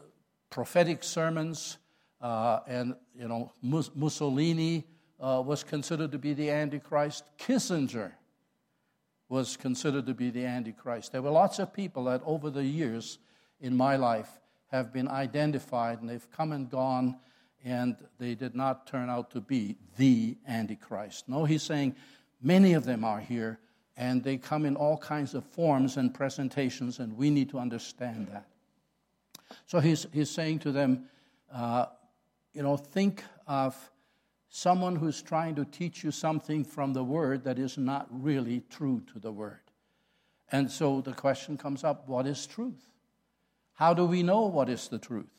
prophetic 0.49 1.03
sermons, 1.03 1.77
uh, 2.21 2.59
and 2.67 2.95
you 3.15 3.27
know 3.27 3.51
Mussolini 3.61 4.85
uh, 5.19 5.41
was 5.45 5.63
considered 5.63 6.11
to 6.11 6.17
be 6.17 6.33
the 6.33 6.49
Antichrist. 6.49 7.23
Kissinger 7.37 8.11
was 9.27 9.57
considered 9.57 10.07
to 10.07 10.13
be 10.13 10.31
the 10.31 10.45
Antichrist. 10.45 11.11
There 11.11 11.21
were 11.21 11.29
lots 11.29 11.59
of 11.59 11.73
people 11.73 12.05
that 12.05 12.21
over 12.25 12.49
the 12.49 12.63
years 12.63 13.19
in 13.59 13.75
my 13.75 13.95
life 13.95 14.29
have 14.71 14.93
been 14.93 15.07
identified 15.07 15.99
and 15.99 16.09
they've 16.09 16.31
come 16.31 16.51
and 16.51 16.69
gone 16.69 17.17
and 17.65 17.95
they 18.19 18.35
did 18.35 18.55
not 18.55 18.87
turn 18.87 19.09
out 19.09 19.31
to 19.31 19.41
be 19.41 19.75
the 19.97 20.37
Antichrist. 20.47 21.27
No, 21.27 21.45
he's 21.45 21.63
saying 21.63 21.95
many 22.41 22.73
of 22.73 22.85
them 22.85 23.03
are 23.03 23.19
here 23.19 23.59
and 23.99 24.23
they 24.23 24.37
come 24.37 24.65
in 24.65 24.77
all 24.77 24.97
kinds 24.97 25.33
of 25.33 25.43
forms 25.43 25.97
and 25.97 26.13
presentations, 26.13 26.99
and 26.99 27.17
we 27.17 27.29
need 27.29 27.49
to 27.49 27.59
understand 27.59 28.29
that. 28.29 28.45
So 29.65 29.81
he's, 29.81 30.07
he's 30.13 30.29
saying 30.29 30.59
to 30.59 30.71
them, 30.71 31.09
uh, 31.53 31.87
you 32.53 32.63
know, 32.63 32.77
think 32.77 33.25
of 33.45 33.75
someone 34.47 34.95
who's 34.95 35.21
trying 35.21 35.55
to 35.55 35.65
teach 35.65 36.01
you 36.01 36.11
something 36.11 36.63
from 36.63 36.93
the 36.93 37.03
Word 37.03 37.43
that 37.43 37.59
is 37.59 37.77
not 37.77 38.07
really 38.09 38.63
true 38.69 39.01
to 39.11 39.19
the 39.19 39.33
Word. 39.33 39.59
And 40.49 40.71
so 40.71 41.01
the 41.01 41.13
question 41.13 41.57
comes 41.57 41.83
up 41.83 42.07
what 42.07 42.25
is 42.25 42.47
truth? 42.47 42.88
How 43.79 43.93
do 43.93 44.03
we 44.03 44.23
know 44.23 44.41
what 44.41 44.67
is 44.67 44.89
the 44.89 44.99
truth? 44.99 45.29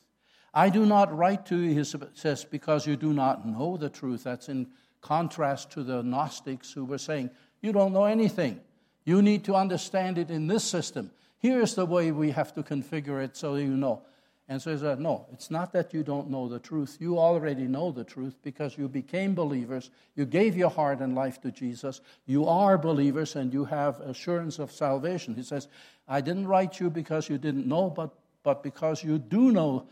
I 0.51 0.69
do 0.69 0.83
not 0.83 1.15
write 1.15 1.45
to 1.45 1.57
you, 1.59 1.75
he 1.75 1.83
says, 1.83 2.43
because 2.43 2.87
you 2.87 2.95
do 2.95 3.13
not 3.13 3.47
know 3.47 3.77
the 3.77 3.87
truth. 3.87 4.23
That's 4.23 4.49
in 4.49 4.65
contrast 4.99 5.69
to 5.73 5.83
the 5.83 6.01
Gnostics 6.01 6.71
who 6.71 6.83
were 6.83 6.97
saying, 6.97 7.29
You 7.61 7.71
don't 7.71 7.93
know 7.93 8.05
anything. 8.05 8.59
You 9.05 9.21
need 9.21 9.43
to 9.43 9.53
understand 9.53 10.17
it 10.17 10.31
in 10.31 10.47
this 10.47 10.63
system. 10.63 11.11
Here's 11.37 11.75
the 11.75 11.85
way 11.85 12.11
we 12.11 12.31
have 12.31 12.51
to 12.55 12.63
configure 12.63 13.23
it 13.23 13.37
so 13.37 13.57
you 13.57 13.77
know. 13.77 14.01
And 14.49 14.59
so 14.59 14.71
he 14.71 14.77
said, 14.79 14.99
No, 14.99 15.27
it's 15.31 15.51
not 15.51 15.71
that 15.73 15.93
you 15.93 16.01
don't 16.01 16.31
know 16.31 16.49
the 16.49 16.57
truth. 16.57 16.97
You 16.99 17.19
already 17.19 17.67
know 17.67 17.91
the 17.91 18.03
truth 18.03 18.37
because 18.41 18.75
you 18.75 18.89
became 18.89 19.35
believers. 19.35 19.91
You 20.15 20.25
gave 20.25 20.57
your 20.57 20.71
heart 20.71 20.99
and 20.99 21.13
life 21.13 21.39
to 21.41 21.51
Jesus. 21.51 22.01
You 22.25 22.47
are 22.47 22.75
believers 22.79 23.35
and 23.35 23.53
you 23.53 23.65
have 23.65 23.99
assurance 23.99 24.57
of 24.57 24.71
salvation. 24.71 25.35
He 25.35 25.43
says, 25.43 25.67
I 26.07 26.21
didn't 26.21 26.47
write 26.47 26.79
you 26.79 26.89
because 26.89 27.29
you 27.29 27.37
didn't 27.37 27.67
know, 27.67 27.91
but, 27.91 28.09
but 28.43 28.63
because 28.63 29.03
you 29.03 29.17
do 29.17 29.51
know 29.51 29.87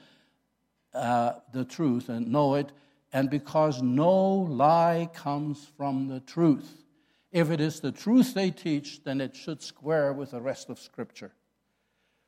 uh, 0.94 1.34
the 1.54 1.66
truth 1.66 2.10
and 2.10 2.28
know 2.28 2.56
it, 2.56 2.72
and 3.12 3.30
because 3.30 3.82
no 3.82 4.20
lie 4.20 5.10
comes 5.14 5.72
from 5.78 6.08
the 6.08 6.20
truth. 6.20 6.84
If 7.32 7.52
it 7.52 7.62
is 7.62 7.80
the 7.80 7.92
truth 7.92 8.34
they 8.34 8.52
teach, 8.52 9.04
then 9.04 9.22
it 9.22 9.36
should 9.36 9.62
square 9.62 10.14
with 10.14 10.32
the 10.32 10.42
rest 10.42 10.70
of 10.70 10.80
Scripture. 10.80 11.32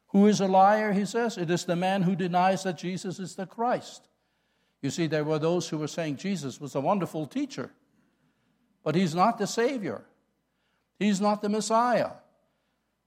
Who 0.08 0.28
is 0.28 0.42
a 0.42 0.48
liar, 0.48 0.92
he 0.92 1.06
says? 1.06 1.38
It 1.38 1.50
is 1.50 1.66
the 1.66 1.76
man 1.76 2.04
who 2.04 2.16
denies 2.16 2.64
that 2.64 2.78
Jesus 2.78 3.20
is 3.20 3.36
the 3.36 3.46
Christ. 3.46 4.08
You 4.82 4.90
see, 4.90 5.08
there 5.08 5.24
were 5.24 5.40
those 5.40 5.70
who 5.70 5.78
were 5.78 5.88
saying 5.88 6.18
Jesus 6.18 6.60
was 6.60 6.76
a 6.76 6.82
wonderful 6.82 7.26
teacher, 7.26 7.72
but 8.84 8.96
he's 8.96 9.16
not 9.16 9.38
the 9.38 9.48
Savior. 9.48 10.04
He's 11.00 11.22
not 11.22 11.42
the 11.42 11.50
Messiah. 11.50 12.12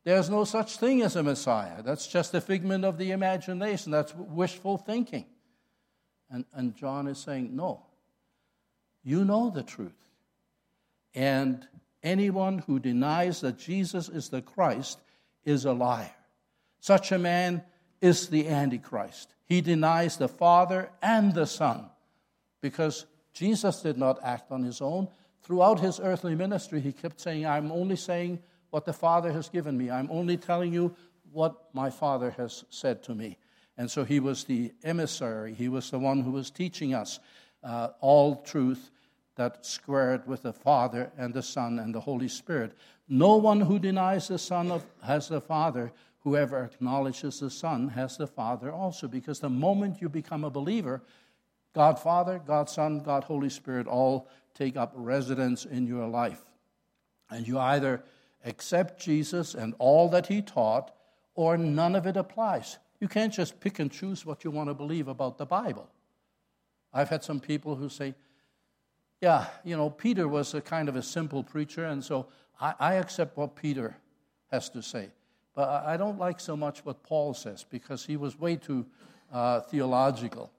There's 0.05 0.29
no 0.29 0.45
such 0.45 0.77
thing 0.77 1.01
as 1.03 1.17
a 1.17 1.23
Messiah. 1.23 1.83
That's 1.83 2.07
just 2.07 2.35
a 2.35 2.41
figment 2.41 2.85
of 2.85 2.99
the 2.99 3.11
imagination. 3.11 3.91
That's 3.91 4.15
wishful 4.15 4.77
thinking. 4.77 5.25
And, 6.31 6.45
and 6.53 6.77
John 6.77 7.07
is 7.09 7.19
saying, 7.19 7.57
No, 7.57 7.87
you 9.03 9.25
know 9.25 9.51
the 9.51 9.63
truth. 9.63 9.93
And 11.15 11.67
anyone 12.03 12.59
who 12.59 12.79
denies 12.79 13.41
that 13.41 13.59
Jesus 13.59 14.09
is 14.09 14.29
the 14.29 14.43
Christ 14.43 14.99
is 15.45 15.65
a 15.65 15.73
liar. 15.73 16.15
Such 16.81 17.13
a 17.13 17.19
man 17.19 17.63
is 18.03 18.29
the 18.29 18.49
Antichrist. 18.49 19.35
He 19.47 19.63
denies 19.63 20.19
the 20.19 20.29
Father 20.29 20.91
and 21.01 21.33
the 21.33 21.47
Son 21.47 21.87
because 22.61 23.07
Jesus 23.33 23.81
did 23.81 23.97
not 23.97 24.19
act 24.23 24.51
on 24.51 24.63
his 24.63 24.81
own. 24.81 25.09
Throughout 25.43 25.81
his 25.81 26.01
earthly 26.01 26.35
ministry, 26.35 26.81
he 26.81 26.93
kept 26.93 27.21
saying, 27.21 27.47
I'm 27.47 27.71
only 27.71 27.97
saying 27.97 28.41
what 28.75 28.85
the 28.85 28.93
Father 28.93 29.31
has 29.31 29.49
given 29.49 29.79
me. 29.79 29.89
I'm 29.89 30.09
only 30.11 30.37
telling 30.37 30.73
you 30.73 30.97
what 31.31 31.73
my 31.75 31.91
Father 31.91 32.33
has 32.33 32.65
said 32.71 33.05
to 33.05 33.15
me. 33.15 33.39
And 33.79 33.89
so 33.89 34.03
he 34.03 34.19
was 34.19 34.43
the 34.43 34.73
emissary, 34.83 35.55
he 35.55 35.69
was 35.69 35.93
the 35.93 36.01
one 36.01 36.23
who 36.23 36.33
was 36.33 36.51
teaching 36.51 36.93
us 36.93 37.21
uh, 37.63 37.91
all 38.01 38.43
truth 38.43 38.91
that 39.37 39.65
squared 39.65 40.27
with 40.27 40.43
the 40.43 40.53
Father 40.53 41.13
and 41.17 41.33
the 41.33 41.41
Son 41.41 41.79
and 41.79 41.95
the 41.95 42.01
Holy 42.01 42.27
Spirit. 42.27 42.77
No 43.09 43.37
one 43.37 43.61
who 43.61 43.79
denies 43.79 44.27
the 44.27 44.39
Son 44.39 44.73
of, 44.73 44.85
has 45.05 45.29
the 45.29 45.41
Father. 45.41 45.93
Whoever 46.25 46.65
acknowledges 46.65 47.39
the 47.39 47.51
Son 47.51 47.87
has 47.91 48.17
the 48.17 48.27
Father 48.27 48.73
also. 48.73 49.07
Because 49.07 49.39
the 49.39 49.49
moment 49.49 50.01
you 50.01 50.09
become 50.09 50.43
a 50.43 50.51
believer, 50.51 51.01
God 51.77 52.01
Father, 52.01 52.43
God 52.45 52.69
Son, 52.69 52.99
God 52.99 53.23
Holy 53.23 53.51
Spirit 53.51 53.87
all 53.87 54.29
take 54.53 54.77
up 54.77 54.93
residence 54.97 55.65
in 55.65 55.87
your 55.87 56.09
life. 56.09 56.45
And 57.31 57.47
you 57.47 57.61
either 57.61 58.03
accept 58.45 59.01
Jesus 59.01 59.55
and 59.55 59.75
all 59.79 60.09
that 60.11 60.27
he 60.27 60.43
taught, 60.43 60.95
or 61.35 61.57
none 61.57 61.97
of 61.97 62.07
it 62.07 62.17
applies. 62.17 62.79
You 63.01 63.09
can't 63.09 63.33
just 63.33 63.61
pick 63.61 63.79
and 63.79 63.91
choose 63.91 64.25
what 64.25 64.45
you 64.45 64.51
want 64.51 64.69
to 64.69 64.75
believe 64.75 65.09
about 65.09 65.39
the 65.39 65.47
Bible. 65.47 65.89
I've 66.93 67.09
had 67.09 67.25
some 67.25 67.41
people 67.41 67.75
who 67.75 67.89
say, 67.89 68.15
yeah, 69.21 69.47
you 69.65 69.77
know, 69.77 69.91
Peter 69.91 70.29
was 70.29 70.55
a 70.55 70.61
kind 70.61 70.89
of 70.89 70.97
a 70.97 71.03
simple 71.03 71.43
preacher, 71.43 71.85
and 71.85 72.05
so 72.05 72.29
I, 72.61 72.75
I 72.79 72.95
accept 72.95 73.37
what 73.37 73.57
Peter 73.57 73.97
has 74.51 74.69
to 74.71 74.83
say. 74.83 75.11
But 75.55 75.69
I 75.69 75.97
don't 75.97 76.19
like 76.19 76.41
so 76.41 76.57
much 76.57 76.85
what 76.85 77.03
Paul 77.03 77.33
says 77.33 77.65
because 77.69 78.05
he 78.05 78.17
was 78.17 78.39
way 78.39 78.57
too 78.57 78.87
uh, 79.33 79.61
theological. 79.61 80.51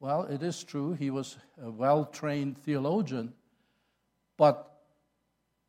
Well, 0.00 0.24
it 0.24 0.42
is 0.42 0.64
true, 0.64 0.92
he 0.92 1.10
was 1.10 1.36
a 1.62 1.70
well 1.70 2.04
trained 2.04 2.58
theologian, 2.58 3.32
but 4.36 4.80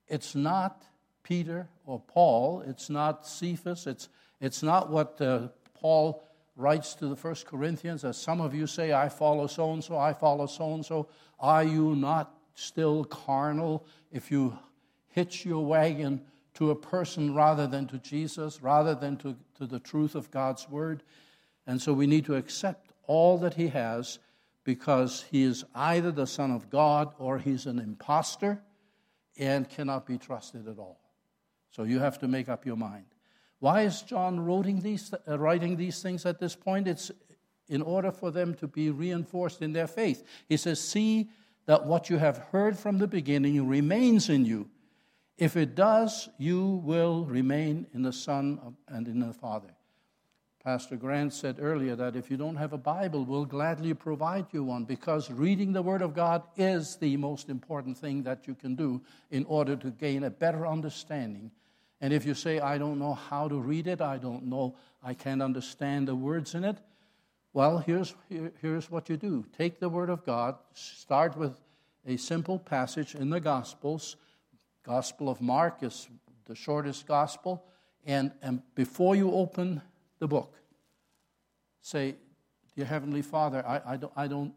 it's 0.08 0.36
not 0.36 0.84
Peter 1.24 1.68
or 1.86 2.00
Paul, 2.00 2.64
it's 2.68 2.90
not 2.90 3.26
Cephas, 3.26 3.88
it's, 3.88 4.10
it's 4.40 4.62
not 4.62 4.90
what 4.90 5.20
uh, 5.22 5.48
Paul 5.74 6.24
writes 6.56 6.94
to 6.96 7.08
the 7.08 7.16
First 7.16 7.46
Corinthians, 7.46 8.04
as 8.04 8.18
some 8.18 8.40
of 8.42 8.54
you 8.54 8.68
say, 8.68 8.94
I 8.94 9.10
follow 9.10 9.48
so 9.48 9.74
and 9.74 9.84
so, 9.84 9.98
I 9.98 10.14
follow 10.14 10.46
so 10.46 10.74
and 10.74 10.86
so. 10.86 11.08
Are 11.40 11.64
you 11.64 11.96
not 11.96 12.36
still 12.54 13.04
carnal 13.06 13.86
if 14.12 14.32
you 14.32 14.58
hitch 15.10 15.46
your 15.46 15.66
wagon 15.66 16.22
to 16.56 16.70
a 16.70 16.76
person 16.76 17.34
rather 17.34 17.66
than 17.66 17.88
to 17.88 17.98
Jesus, 17.98 18.62
rather 18.62 18.94
than 18.94 19.18
to, 19.18 19.36
to 19.58 19.66
the 19.66 19.80
truth 19.80 20.14
of 20.14 20.30
God's 20.30 20.70
word? 20.70 21.02
And 21.66 21.82
so 21.82 21.94
we 21.94 22.06
need 22.06 22.26
to 22.26 22.36
accept 22.36 22.92
all 23.08 23.38
that 23.40 23.56
he 23.56 23.70
has 23.70 24.20
because 24.64 25.26
he 25.32 25.44
is 25.44 25.66
either 25.74 26.12
the 26.12 26.28
Son 26.28 26.52
of 26.52 26.70
God 26.70 27.14
or 27.18 27.40
he's 27.40 27.66
an 27.66 27.80
impostor 27.80 28.62
and 29.38 29.68
cannot 29.68 30.06
be 30.06 30.18
trusted 30.18 30.68
at 30.68 30.78
all. 30.78 31.00
So 31.76 31.84
you 31.84 32.00
have 32.00 32.20
to 32.20 32.28
make 32.28 32.50
up 32.50 32.66
your 32.66 32.78
mind. 32.78 33.06
Why 33.60 33.82
is 33.82 34.02
John 34.02 34.40
writing 34.40 34.82
these, 34.82 35.14
uh, 35.28 35.40
writing 35.40 35.76
these 35.76 36.02
things 36.02 36.26
at 36.26 36.40
this 36.40 36.56
point? 36.56 36.88
It's 36.88 37.12
in 37.68 37.82
order 37.82 38.12
for 38.12 38.30
them 38.30 38.54
to 38.56 38.68
be 38.68 38.90
reinforced 38.90 39.62
in 39.62 39.74
their 39.74 39.88
faith. 39.88 40.24
He 40.50 40.58
says, 40.58 40.80
See 40.80 41.30
that 41.66 41.86
what 41.86 42.10
you 42.10 42.18
have 42.18 42.38
heard 42.52 42.78
from 42.78 42.98
the 42.98 43.08
beginning 43.08 43.68
remains 43.68 44.30
in 44.30 44.46
you. 44.46 44.70
If 45.38 45.56
it 45.58 45.76
does, 45.76 46.30
you 46.38 46.82
will 46.84 47.26
remain 47.26 47.88
in 47.94 48.04
the 48.04 48.14
Son 48.14 48.76
and 48.88 49.08
in 49.08 49.20
the 49.20 49.34
Father. 49.34 49.74
Pastor 50.64 50.96
Grant 50.96 51.34
said 51.34 51.58
earlier 51.60 51.96
that 51.96 52.16
if 52.16 52.30
you 52.30 52.38
don't 52.38 52.56
have 52.56 52.72
a 52.72 52.78
Bible, 52.78 53.26
we'll 53.26 53.46
gladly 53.46 53.94
provide 53.94 54.46
you 54.52 54.64
one 54.64 54.86
because 54.86 55.30
reading 55.30 55.74
the 55.74 55.82
Word 55.82 56.02
of 56.02 56.14
God 56.14 56.44
is 56.56 56.96
the 56.98 57.18
most 57.18 57.50
important 57.50 57.98
thing 57.98 58.24
that 58.24 58.48
you 58.48 58.56
can 58.56 58.76
do 58.76 59.02
in 59.32 59.44
order 59.46 59.76
to 59.76 59.92
gain 59.92 60.24
a 60.24 60.30
better 60.30 60.66
understanding 60.66 61.52
and 62.04 62.12
if 62.12 62.26
you 62.26 62.34
say, 62.34 62.60
I 62.60 62.78
don't 62.78 63.00
know 63.00 63.14
how 63.14 63.48
to 63.48 63.56
read 63.56 63.88
it, 63.88 64.02
I 64.02 64.18
don't 64.18 64.48
know, 64.48 64.76
I 65.02 65.14
can't 65.14 65.42
understand 65.42 66.10
the 66.10 66.16
words 66.16 66.54
in 66.54 66.66
it, 66.66 66.76
well, 67.54 67.78
here's, 67.78 68.14
here, 68.28 68.52
here's 68.62 68.92
what 68.92 69.08
you 69.08 69.16
do 69.16 69.46
take 69.58 69.80
the 69.80 69.88
Word 69.88 70.10
of 70.10 70.26
God, 70.26 70.58
start 70.74 71.38
with 71.38 71.56
a 72.06 72.18
simple 72.18 72.60
passage 72.60 73.16
in 73.16 73.30
the 73.30 73.40
Gospels. 73.40 74.18
Gospel 74.86 75.30
of 75.30 75.40
Mark 75.40 75.82
is 75.82 76.10
the 76.44 76.56
shortest 76.56 77.08
gospel. 77.08 77.64
And, 78.06 78.34
and 78.42 78.62
before 78.76 79.16
you 79.16 79.32
open 79.32 79.82
the 80.20 80.28
book, 80.28 80.54
say, 81.82 82.16
Dear 82.76 82.84
Heavenly 82.84 83.22
Father, 83.22 83.66
I, 83.66 83.94
I, 83.94 83.96
don't, 83.96 84.14
I 84.18 84.28
don't 84.28 84.54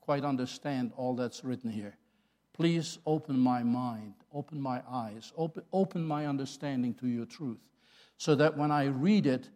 quite 0.00 0.24
understand 0.24 0.92
all 0.96 1.14
that's 1.14 1.44
written 1.44 1.68
here. 1.68 1.98
Please 2.56 2.98
open 3.04 3.38
my 3.38 3.62
mind, 3.62 4.14
open 4.32 4.58
my 4.58 4.80
eyes, 4.90 5.30
open, 5.36 5.62
open 5.74 6.02
my 6.02 6.26
understanding 6.26 6.94
to 6.94 7.06
your 7.06 7.26
truth, 7.26 7.60
so 8.16 8.34
that 8.34 8.56
when 8.56 8.70
I 8.70 8.86
read 8.86 9.26
it, 9.26 9.50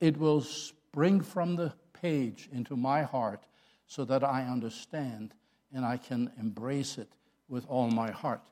it 0.00 0.16
will 0.16 0.40
spring 0.40 1.20
from 1.20 1.54
the 1.54 1.72
page 1.92 2.48
into 2.52 2.76
my 2.76 3.02
heart 3.02 3.46
so 3.86 4.04
that 4.06 4.24
I 4.24 4.42
understand 4.46 5.32
and 5.72 5.84
I 5.84 5.96
can 5.96 6.32
embrace 6.40 6.98
it 6.98 7.12
with 7.48 7.66
all 7.68 7.88
my 7.88 8.10
heart. 8.10 8.42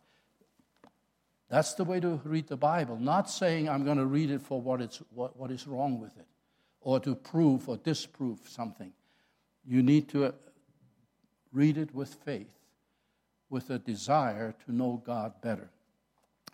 That's 1.48 1.74
the 1.74 1.84
way 1.84 1.98
to 1.98 2.20
read 2.22 2.46
the 2.46 2.56
Bible, 2.56 2.96
not 2.96 3.28
saying 3.28 3.68
I'm 3.68 3.84
going 3.84 3.98
to 3.98 4.06
read 4.06 4.30
it 4.30 4.42
for 4.42 4.60
what, 4.60 4.80
it's, 4.80 5.02
what, 5.10 5.36
what 5.36 5.50
is 5.50 5.66
wrong 5.66 6.00
with 6.00 6.16
it 6.16 6.26
or 6.80 7.00
to 7.00 7.16
prove 7.16 7.68
or 7.68 7.78
disprove 7.78 8.38
something. 8.46 8.92
You 9.66 9.82
need 9.82 10.08
to 10.10 10.26
uh, 10.26 10.32
read 11.52 11.78
it 11.78 11.92
with 11.92 12.14
faith 12.24 12.61
with 13.52 13.70
a 13.70 13.78
desire 13.78 14.54
to 14.64 14.74
know 14.74 15.00
God 15.04 15.34
better. 15.42 15.70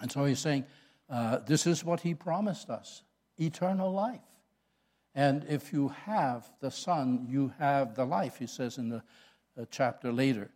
And 0.00 0.10
so 0.10 0.24
he's 0.24 0.40
saying, 0.40 0.64
uh, 1.08 1.38
this 1.46 1.66
is 1.66 1.84
what 1.84 2.00
he 2.00 2.14
promised 2.14 2.68
us 2.68 3.02
eternal 3.38 3.92
life. 3.92 4.20
And 5.14 5.44
if 5.48 5.72
you 5.72 5.88
have 6.06 6.50
the 6.60 6.70
Son, 6.70 7.26
you 7.28 7.52
have 7.58 7.94
the 7.94 8.04
life, 8.04 8.36
he 8.36 8.46
says 8.46 8.78
in 8.78 8.88
the 8.88 9.02
uh, 9.58 9.64
chapter 9.70 10.12
later. 10.12 10.50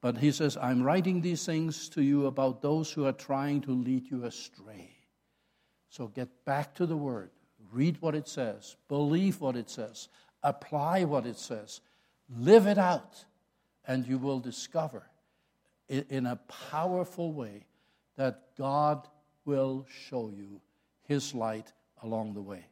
But 0.00 0.18
he 0.18 0.30
says, 0.30 0.56
I'm 0.56 0.82
writing 0.82 1.22
these 1.22 1.44
things 1.44 1.88
to 1.90 2.02
you 2.02 2.26
about 2.26 2.62
those 2.62 2.92
who 2.92 3.06
are 3.06 3.12
trying 3.12 3.62
to 3.62 3.72
lead 3.72 4.10
you 4.10 4.24
astray. 4.24 4.90
So 5.88 6.08
get 6.08 6.44
back 6.44 6.74
to 6.74 6.86
the 6.86 6.96
Word, 6.96 7.30
read 7.72 7.96
what 8.00 8.14
it 8.14 8.28
says, 8.28 8.76
believe 8.88 9.40
what 9.40 9.56
it 9.56 9.70
says, 9.70 10.08
apply 10.42 11.04
what 11.04 11.26
it 11.26 11.38
says, 11.38 11.80
live 12.28 12.66
it 12.66 12.78
out, 12.78 13.24
and 13.86 14.06
you 14.06 14.18
will 14.18 14.40
discover 14.40 15.08
in 15.88 16.26
a 16.26 16.36
powerful 16.36 17.32
way 17.32 17.64
that 18.16 18.42
God 18.56 19.06
will 19.44 19.86
show 20.08 20.30
you 20.34 20.60
His 21.04 21.34
light 21.34 21.72
along 22.02 22.34
the 22.34 22.42
way. 22.42 22.66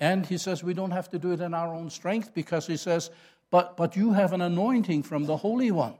And 0.00 0.24
he 0.24 0.38
says 0.38 0.62
we 0.62 0.74
don't 0.74 0.92
have 0.92 1.08
to 1.10 1.18
do 1.18 1.32
it 1.32 1.40
in 1.40 1.54
our 1.54 1.74
own 1.74 1.90
strength 1.90 2.32
because 2.32 2.66
he 2.66 2.76
says, 2.76 3.10
but, 3.50 3.76
but 3.76 3.96
you 3.96 4.12
have 4.12 4.32
an 4.32 4.40
anointing 4.40 5.02
from 5.02 5.24
the 5.24 5.36
Holy 5.36 5.70
One, 5.70 5.94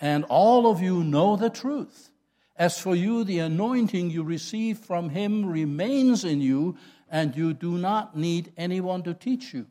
and 0.00 0.24
all 0.24 0.70
of 0.70 0.82
you 0.82 1.04
know 1.04 1.36
the 1.36 1.50
truth. 1.50 2.10
As 2.56 2.78
for 2.78 2.94
you, 2.94 3.24
the 3.24 3.38
anointing 3.40 4.10
you 4.10 4.22
receive 4.22 4.78
from 4.78 5.08
him 5.10 5.46
remains 5.46 6.24
in 6.24 6.40
you, 6.40 6.76
and 7.08 7.36
you 7.36 7.54
do 7.54 7.78
not 7.78 8.16
need 8.16 8.52
anyone 8.56 9.02
to 9.04 9.14
teach 9.14 9.54
you. 9.54 9.66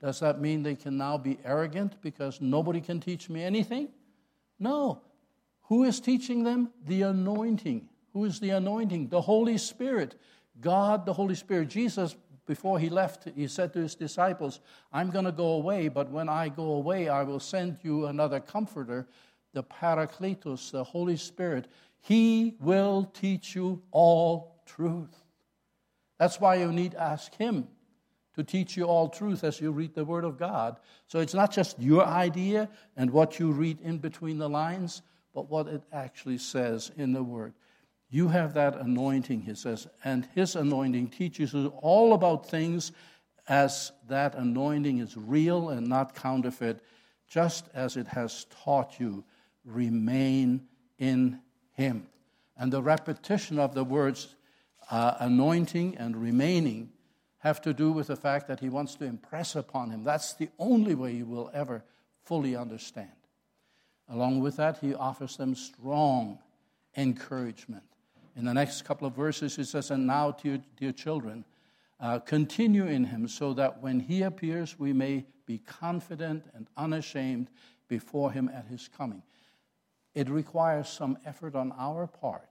Does 0.00 0.20
that 0.20 0.40
mean 0.40 0.62
they 0.62 0.74
can 0.76 0.96
now 0.96 1.18
be 1.18 1.38
arrogant 1.44 2.00
because 2.00 2.40
nobody 2.40 2.80
can 2.80 3.00
teach 3.00 3.28
me 3.28 3.42
anything? 3.42 3.88
No. 4.58 5.02
Who 5.64 5.84
is 5.84 6.00
teaching 6.00 6.44
them? 6.44 6.70
The 6.86 7.02
anointing. 7.02 7.88
Who 8.12 8.24
is 8.24 8.40
the 8.40 8.50
anointing? 8.50 9.08
The 9.08 9.20
Holy 9.20 9.58
Spirit. 9.58 10.14
God, 10.60 11.04
the 11.04 11.12
Holy 11.12 11.34
Spirit. 11.34 11.68
Jesus, 11.68 12.16
before 12.46 12.78
he 12.78 12.88
left, 12.88 13.28
he 13.34 13.48
said 13.48 13.72
to 13.72 13.80
his 13.80 13.94
disciples, 13.94 14.60
I'm 14.92 15.10
going 15.10 15.24
to 15.24 15.32
go 15.32 15.52
away, 15.52 15.88
but 15.88 16.10
when 16.10 16.28
I 16.28 16.48
go 16.48 16.72
away, 16.72 17.08
I 17.08 17.24
will 17.24 17.40
send 17.40 17.78
you 17.82 18.06
another 18.06 18.40
comforter, 18.40 19.08
the 19.52 19.64
Paracletus, 19.64 20.70
the 20.70 20.84
Holy 20.84 21.16
Spirit. 21.16 21.66
He 22.00 22.54
will 22.60 23.10
teach 23.12 23.54
you 23.54 23.82
all 23.90 24.62
truth. 24.64 25.24
That's 26.18 26.40
why 26.40 26.56
you 26.56 26.72
need 26.72 26.92
to 26.92 27.02
ask 27.02 27.34
him 27.34 27.68
to 28.36 28.44
teach 28.44 28.76
you 28.76 28.84
all 28.84 29.08
truth 29.08 29.42
as 29.42 29.60
you 29.60 29.72
read 29.72 29.94
the 29.94 30.04
Word 30.04 30.24
of 30.24 30.38
God. 30.38 30.76
So 31.08 31.20
it's 31.20 31.34
not 31.34 31.50
just 31.50 31.80
your 31.80 32.04
idea 32.04 32.68
and 32.96 33.10
what 33.10 33.38
you 33.38 33.50
read 33.50 33.80
in 33.80 33.98
between 33.98 34.38
the 34.38 34.48
lines, 34.48 35.02
but 35.34 35.50
what 35.50 35.66
it 35.66 35.82
actually 35.92 36.38
says 36.38 36.92
in 36.96 37.12
the 37.12 37.22
Word. 37.22 37.54
You 38.10 38.28
have 38.28 38.54
that 38.54 38.76
anointing, 38.76 39.40
he 39.40 39.54
says, 39.54 39.88
and 40.04 40.28
his 40.34 40.54
anointing 40.54 41.08
teaches 41.08 41.54
you 41.54 41.72
all 41.80 42.12
about 42.12 42.48
things 42.48 42.92
as 43.48 43.90
that 44.06 44.34
anointing 44.34 44.98
is 44.98 45.16
real 45.16 45.70
and 45.70 45.86
not 45.86 46.14
counterfeit, 46.14 46.80
just 47.26 47.68
as 47.74 47.96
it 47.96 48.06
has 48.06 48.46
taught 48.64 49.00
you. 49.00 49.24
Remain 49.64 50.62
in 50.98 51.40
him. 51.72 52.06
And 52.56 52.72
the 52.72 52.82
repetition 52.82 53.58
of 53.58 53.74
the 53.74 53.84
words 53.84 54.36
uh, 54.90 55.14
anointing 55.20 55.96
and 55.96 56.16
remaining 56.16 56.90
have 57.46 57.62
to 57.62 57.72
do 57.72 57.92
with 57.92 58.08
the 58.08 58.16
fact 58.16 58.48
that 58.48 58.60
he 58.60 58.68
wants 58.68 58.96
to 58.96 59.04
impress 59.04 59.54
upon 59.54 59.90
him. 59.90 60.02
That's 60.02 60.34
the 60.34 60.48
only 60.58 60.94
way 60.94 61.12
you 61.12 61.26
will 61.26 61.50
ever 61.54 61.84
fully 62.24 62.56
understand. 62.56 63.10
Along 64.08 64.40
with 64.40 64.56
that, 64.56 64.78
he 64.78 64.94
offers 64.94 65.36
them 65.36 65.54
strong 65.54 66.38
encouragement. 66.96 67.84
In 68.36 68.44
the 68.44 68.54
next 68.54 68.82
couple 68.82 69.06
of 69.06 69.14
verses, 69.14 69.56
he 69.56 69.64
says, 69.64 69.90
And 69.90 70.06
now, 70.06 70.32
dear, 70.32 70.60
dear 70.76 70.92
children, 70.92 71.44
uh, 72.00 72.18
continue 72.18 72.86
in 72.86 73.04
him 73.04 73.28
so 73.28 73.54
that 73.54 73.80
when 73.80 74.00
he 74.00 74.22
appears, 74.22 74.78
we 74.78 74.92
may 74.92 75.24
be 75.46 75.58
confident 75.58 76.44
and 76.54 76.66
unashamed 76.76 77.48
before 77.88 78.32
him 78.32 78.50
at 78.52 78.66
his 78.66 78.88
coming. 78.88 79.22
It 80.14 80.28
requires 80.28 80.88
some 80.88 81.16
effort 81.24 81.54
on 81.54 81.72
our 81.78 82.06
part. 82.06 82.48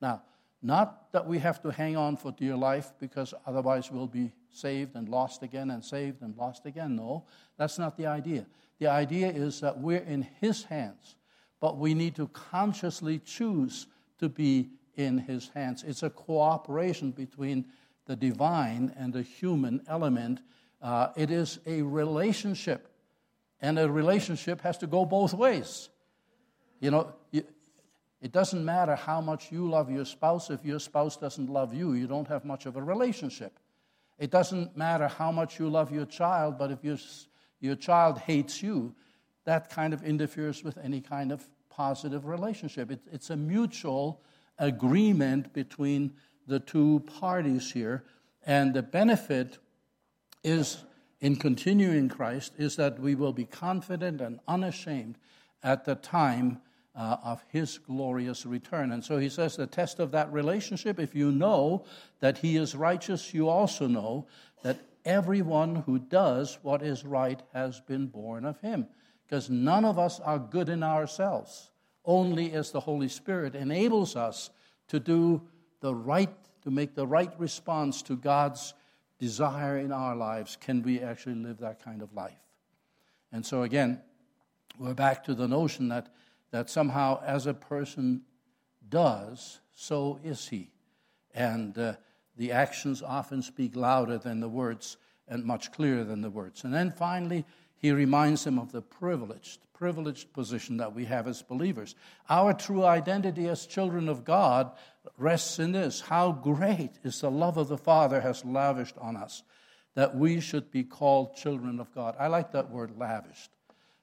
Now, 0.00 0.22
not 0.62 1.12
that 1.12 1.26
we 1.26 1.38
have 1.38 1.62
to 1.62 1.70
hang 1.70 1.96
on 1.96 2.16
for 2.16 2.32
dear 2.32 2.56
life 2.56 2.92
because 2.98 3.34
otherwise 3.46 3.90
we'll 3.90 4.06
be 4.06 4.32
saved 4.50 4.96
and 4.96 5.08
lost 5.08 5.42
again 5.42 5.70
and 5.70 5.84
saved 5.84 6.22
and 6.22 6.36
lost 6.36 6.66
again. 6.66 6.96
No, 6.96 7.24
that's 7.56 7.78
not 7.78 7.96
the 7.96 8.06
idea. 8.06 8.46
The 8.78 8.88
idea 8.88 9.28
is 9.28 9.60
that 9.60 9.78
we're 9.78 9.98
in 9.98 10.26
His 10.40 10.64
hands, 10.64 11.16
but 11.60 11.78
we 11.78 11.94
need 11.94 12.16
to 12.16 12.28
consciously 12.28 13.18
choose 13.18 13.86
to 14.18 14.28
be 14.28 14.70
in 14.96 15.18
His 15.18 15.48
hands. 15.50 15.84
It's 15.86 16.02
a 16.02 16.10
cooperation 16.10 17.10
between 17.10 17.66
the 18.06 18.16
divine 18.16 18.94
and 18.96 19.12
the 19.12 19.22
human 19.22 19.82
element. 19.88 20.40
Uh, 20.80 21.08
it 21.16 21.30
is 21.30 21.58
a 21.66 21.82
relationship, 21.82 22.88
and 23.60 23.78
a 23.78 23.90
relationship 23.90 24.60
has 24.62 24.78
to 24.78 24.86
go 24.86 25.04
both 25.04 25.34
ways. 25.34 25.90
You 26.80 26.90
know, 26.90 27.14
it 28.26 28.32
doesn't 28.32 28.64
matter 28.64 28.96
how 28.96 29.20
much 29.20 29.52
you 29.52 29.70
love 29.70 29.88
your 29.88 30.04
spouse. 30.04 30.50
If 30.50 30.64
your 30.64 30.80
spouse 30.80 31.16
doesn't 31.16 31.48
love 31.48 31.72
you, 31.72 31.92
you 31.92 32.08
don't 32.08 32.26
have 32.26 32.44
much 32.44 32.66
of 32.66 32.74
a 32.74 32.82
relationship. 32.82 33.56
It 34.18 34.32
doesn't 34.32 34.76
matter 34.76 35.06
how 35.06 35.30
much 35.30 35.60
you 35.60 35.68
love 35.68 35.92
your 35.92 36.06
child, 36.06 36.58
but 36.58 36.72
if 36.72 36.82
your, 36.82 36.96
your 37.60 37.76
child 37.76 38.18
hates 38.18 38.64
you, 38.64 38.96
that 39.44 39.70
kind 39.70 39.94
of 39.94 40.02
interferes 40.02 40.64
with 40.64 40.76
any 40.78 41.00
kind 41.00 41.30
of 41.30 41.48
positive 41.70 42.26
relationship. 42.26 42.90
It, 42.90 42.98
it's 43.12 43.30
a 43.30 43.36
mutual 43.36 44.20
agreement 44.58 45.52
between 45.52 46.12
the 46.48 46.58
two 46.58 47.04
parties 47.20 47.70
here. 47.70 48.02
And 48.44 48.74
the 48.74 48.82
benefit 48.82 49.58
is 50.42 50.82
in 51.20 51.36
continuing 51.36 52.08
Christ 52.08 52.54
is 52.58 52.74
that 52.74 52.98
we 52.98 53.14
will 53.14 53.32
be 53.32 53.44
confident 53.44 54.20
and 54.20 54.40
unashamed 54.48 55.16
at 55.62 55.84
the 55.84 55.94
time 55.94 56.60
uh, 56.96 57.18
of 57.22 57.44
his 57.48 57.78
glorious 57.78 58.46
return. 58.46 58.92
And 58.92 59.04
so 59.04 59.18
he 59.18 59.28
says 59.28 59.56
the 59.56 59.66
test 59.66 59.98
of 59.98 60.10
that 60.12 60.32
relationship, 60.32 60.98
if 60.98 61.14
you 61.14 61.30
know 61.30 61.84
that 62.20 62.38
he 62.38 62.56
is 62.56 62.74
righteous, 62.74 63.34
you 63.34 63.48
also 63.48 63.86
know 63.86 64.26
that 64.62 64.80
everyone 65.04 65.76
who 65.86 65.98
does 65.98 66.58
what 66.62 66.82
is 66.82 67.04
right 67.04 67.40
has 67.52 67.80
been 67.80 68.06
born 68.06 68.44
of 68.44 68.58
him. 68.60 68.86
Because 69.26 69.50
none 69.50 69.84
of 69.84 69.98
us 69.98 70.20
are 70.20 70.38
good 70.38 70.68
in 70.68 70.82
ourselves. 70.82 71.70
Only 72.04 72.52
as 72.52 72.70
the 72.70 72.80
Holy 72.80 73.08
Spirit 73.08 73.54
enables 73.54 74.16
us 74.16 74.50
to 74.88 75.00
do 75.00 75.42
the 75.80 75.94
right, 75.94 76.30
to 76.62 76.70
make 76.70 76.94
the 76.94 77.06
right 77.06 77.32
response 77.38 78.02
to 78.02 78.16
God's 78.16 78.72
desire 79.18 79.78
in 79.78 79.92
our 79.92 80.14
lives, 80.14 80.56
can 80.60 80.82
we 80.82 81.00
actually 81.00 81.34
live 81.34 81.58
that 81.58 81.82
kind 81.82 82.02
of 82.02 82.12
life. 82.14 82.38
And 83.32 83.44
so, 83.44 83.62
again, 83.62 84.00
we're 84.78 84.94
back 84.94 85.24
to 85.24 85.34
the 85.34 85.48
notion 85.48 85.88
that 85.88 86.08
that 86.56 86.70
somehow, 86.70 87.20
as 87.22 87.46
a 87.46 87.52
person 87.52 88.22
does, 88.88 89.60
so 89.74 90.18
is 90.24 90.48
he. 90.48 90.70
And 91.34 91.76
uh, 91.76 91.94
the 92.36 92.52
actions 92.52 93.02
often 93.02 93.42
speak 93.42 93.76
louder 93.76 94.16
than 94.16 94.40
the 94.40 94.48
words 94.48 94.96
and 95.28 95.44
much 95.44 95.70
clearer 95.70 96.02
than 96.02 96.22
the 96.22 96.30
words. 96.30 96.64
And 96.64 96.72
then 96.72 96.92
finally, 96.92 97.44
he 97.76 97.92
reminds 97.92 98.44
them 98.44 98.58
of 98.58 98.72
the 98.72 98.80
privileged, 98.80 99.60
privileged 99.74 100.32
position 100.32 100.78
that 100.78 100.94
we 100.94 101.04
have 101.04 101.28
as 101.28 101.42
believers. 101.42 101.94
Our 102.30 102.54
true 102.54 102.86
identity 102.86 103.48
as 103.48 103.66
children 103.66 104.08
of 104.08 104.24
God 104.24 104.72
rests 105.18 105.58
in 105.58 105.72
this 105.72 106.00
how 106.00 106.32
great 106.32 106.92
is 107.04 107.20
the 107.20 107.30
love 107.30 107.58
of 107.58 107.68
the 107.68 107.76
Father 107.76 108.22
has 108.22 108.46
lavished 108.46 108.96
on 108.96 109.16
us 109.16 109.42
that 109.94 110.16
we 110.16 110.40
should 110.40 110.70
be 110.70 110.84
called 110.84 111.36
children 111.36 111.80
of 111.80 111.92
God. 111.94 112.16
I 112.18 112.28
like 112.28 112.52
that 112.52 112.70
word 112.70 112.92
lavished 112.96 113.50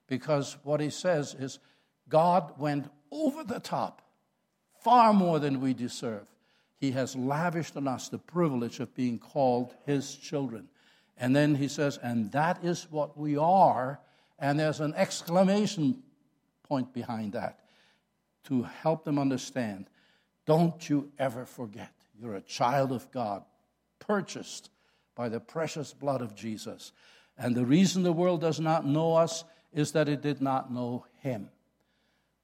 because 0.07 0.57
what 0.63 0.81
he 0.81 0.89
says 0.91 1.33
is 1.33 1.57
God 2.13 2.60
went 2.60 2.91
over 3.10 3.43
the 3.43 3.60
top, 3.60 4.04
far 4.84 5.13
more 5.13 5.39
than 5.39 5.62
we 5.62 5.73
deserve. 5.73 6.28
He 6.78 6.91
has 6.91 7.15
lavished 7.15 7.76
on 7.76 7.88
us 7.88 8.08
the 8.08 8.19
privilege 8.19 8.80
of 8.80 8.93
being 8.93 9.17
called 9.17 9.73
His 9.88 10.13
children. 10.15 10.67
And 11.17 11.36
then 11.36 11.56
he 11.56 11.67
says, 11.67 11.97
and 12.04 12.32
that 12.34 12.63
is 12.63 12.86
what 12.91 13.17
we 13.17 13.36
are. 13.36 13.99
And 14.38 14.60
there's 14.60 14.80
an 14.80 14.93
exclamation 14.93 16.04
point 16.62 16.93
behind 16.93 17.34
that 17.34 17.62
to 18.43 18.62
help 18.62 19.06
them 19.06 19.17
understand. 19.17 19.89
Don't 20.45 20.88
you 20.88 21.12
ever 21.17 21.45
forget, 21.45 21.93
you're 22.21 22.36
a 22.36 22.41
child 22.41 22.91
of 22.91 23.10
God, 23.12 23.43
purchased 23.97 24.69
by 25.15 25.30
the 25.30 25.39
precious 25.39 25.93
blood 25.93 26.21
of 26.21 26.36
Jesus. 26.36 26.91
And 27.39 27.56
the 27.56 27.65
reason 27.65 28.04
the 28.04 28.13
world 28.13 28.41
does 28.41 28.60
not 28.60 28.86
know 28.86 29.15
us 29.15 29.43
is 29.73 29.93
that 29.93 30.08
it 30.08 30.21
did 30.21 30.43
not 30.43 30.71
know 30.71 31.08
Him. 31.23 31.49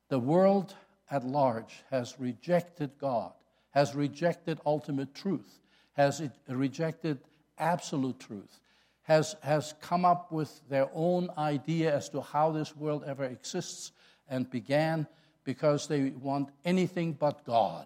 The 0.09 0.19
world 0.19 0.75
at 1.09 1.23
large 1.23 1.83
has 1.91 2.19
rejected 2.19 2.91
God, 2.99 3.31
has 3.71 3.95
rejected 3.95 4.59
ultimate 4.65 5.13
truth, 5.13 5.59
has 5.93 6.21
rejected 6.47 7.19
absolute 7.57 8.19
truth, 8.19 8.59
has, 9.03 9.35
has 9.41 9.75
come 9.81 10.05
up 10.05 10.31
with 10.31 10.61
their 10.67 10.89
own 10.93 11.29
idea 11.37 11.95
as 11.95 12.09
to 12.09 12.21
how 12.21 12.51
this 12.51 12.75
world 12.75 13.03
ever 13.05 13.25
exists 13.25 13.91
and 14.27 14.49
began 14.49 15.07
because 15.43 15.87
they 15.87 16.09
want 16.09 16.49
anything 16.65 17.13
but 17.13 17.45
God. 17.45 17.85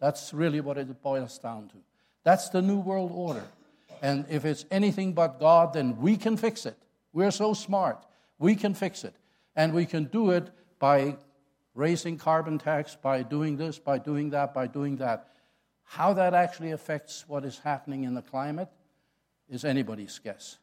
That's 0.00 0.34
really 0.34 0.60
what 0.60 0.78
it 0.78 1.02
boils 1.02 1.38
down 1.38 1.68
to. 1.68 1.76
That's 2.24 2.48
the 2.50 2.62
New 2.62 2.80
World 2.80 3.10
Order. 3.12 3.44
And 4.02 4.26
if 4.28 4.44
it's 4.44 4.64
anything 4.70 5.12
but 5.12 5.38
God, 5.38 5.74
then 5.74 5.96
we 5.98 6.16
can 6.16 6.36
fix 6.36 6.66
it. 6.66 6.76
We're 7.12 7.30
so 7.30 7.54
smart. 7.54 8.04
We 8.38 8.56
can 8.56 8.74
fix 8.74 9.04
it. 9.04 9.14
And 9.54 9.72
we 9.72 9.86
can 9.86 10.04
do 10.04 10.30
it 10.30 10.50
by 10.82 11.16
raising 11.76 12.18
carbon 12.18 12.58
tax, 12.58 12.96
by 13.00 13.22
doing 13.22 13.56
this, 13.56 13.78
by 13.78 13.98
doing 13.98 14.30
that, 14.30 14.52
by 14.52 14.66
doing 14.66 14.96
that. 14.96 15.28
How 15.84 16.12
that 16.14 16.34
actually 16.34 16.72
affects 16.72 17.24
what 17.28 17.44
is 17.44 17.60
happening 17.60 18.02
in 18.02 18.14
the 18.14 18.20
climate 18.20 18.68
is 19.48 19.64
anybody's 19.64 20.18
guess. 20.18 20.58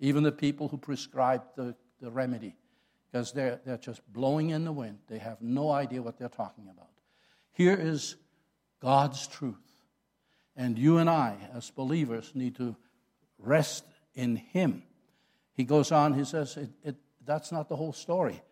Even 0.00 0.24
the 0.24 0.32
people 0.32 0.66
who 0.66 0.76
prescribe 0.76 1.42
the, 1.54 1.76
the 2.00 2.10
remedy, 2.10 2.56
because 3.06 3.30
they're, 3.30 3.60
they're 3.64 3.76
just 3.76 4.02
blowing 4.12 4.50
in 4.50 4.64
the 4.64 4.72
wind. 4.72 4.98
They 5.06 5.18
have 5.18 5.40
no 5.40 5.70
idea 5.70 6.02
what 6.02 6.18
they're 6.18 6.28
talking 6.28 6.68
about. 6.68 6.90
Here 7.52 7.78
is 7.80 8.16
God's 8.80 9.28
truth. 9.28 9.54
And 10.56 10.80
you 10.80 10.98
and 10.98 11.08
I, 11.08 11.36
as 11.54 11.70
believers, 11.70 12.32
need 12.34 12.56
to 12.56 12.74
rest 13.38 13.84
in 14.16 14.34
Him. 14.34 14.82
He 15.52 15.62
goes 15.62 15.92
on, 15.92 16.14
he 16.14 16.24
says, 16.24 16.56
it, 16.56 16.70
it, 16.82 16.96
that's 17.24 17.52
not 17.52 17.68
the 17.68 17.76
whole 17.76 17.92
story. 17.92 18.42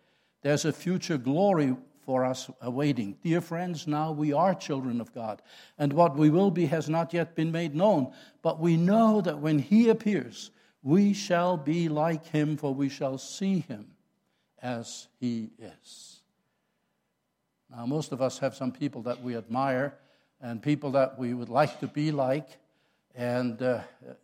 There's 0.41 0.65
a 0.65 0.73
future 0.73 1.17
glory 1.17 1.75
for 2.05 2.25
us 2.25 2.49
awaiting. 2.61 3.17
Dear 3.23 3.41
friends, 3.41 3.85
now 3.85 4.11
we 4.11 4.33
are 4.33 4.55
children 4.55 4.99
of 4.99 5.13
God, 5.13 5.41
and 5.77 5.93
what 5.93 6.15
we 6.15 6.29
will 6.29 6.49
be 6.49 6.65
has 6.67 6.89
not 6.89 7.13
yet 7.13 7.35
been 7.35 7.51
made 7.51 7.75
known, 7.75 8.11
but 8.41 8.59
we 8.59 8.77
know 8.77 9.21
that 9.21 9.39
when 9.39 9.59
He 9.59 9.89
appears, 9.89 10.51
we 10.81 11.13
shall 11.13 11.57
be 11.57 11.89
like 11.89 12.25
Him, 12.27 12.57
for 12.57 12.73
we 12.73 12.89
shall 12.89 13.17
see 13.17 13.59
Him 13.59 13.91
as 14.61 15.07
He 15.19 15.51
is. 15.59 16.21
Now, 17.69 17.85
most 17.85 18.11
of 18.11 18.21
us 18.21 18.39
have 18.39 18.55
some 18.55 18.71
people 18.71 19.03
that 19.03 19.21
we 19.21 19.37
admire 19.37 19.93
and 20.41 20.61
people 20.61 20.91
that 20.91 21.19
we 21.19 21.33
would 21.33 21.49
like 21.49 21.79
to 21.81 21.87
be 21.87 22.11
like, 22.11 22.47
and 23.13 23.61
uh, 23.61 23.81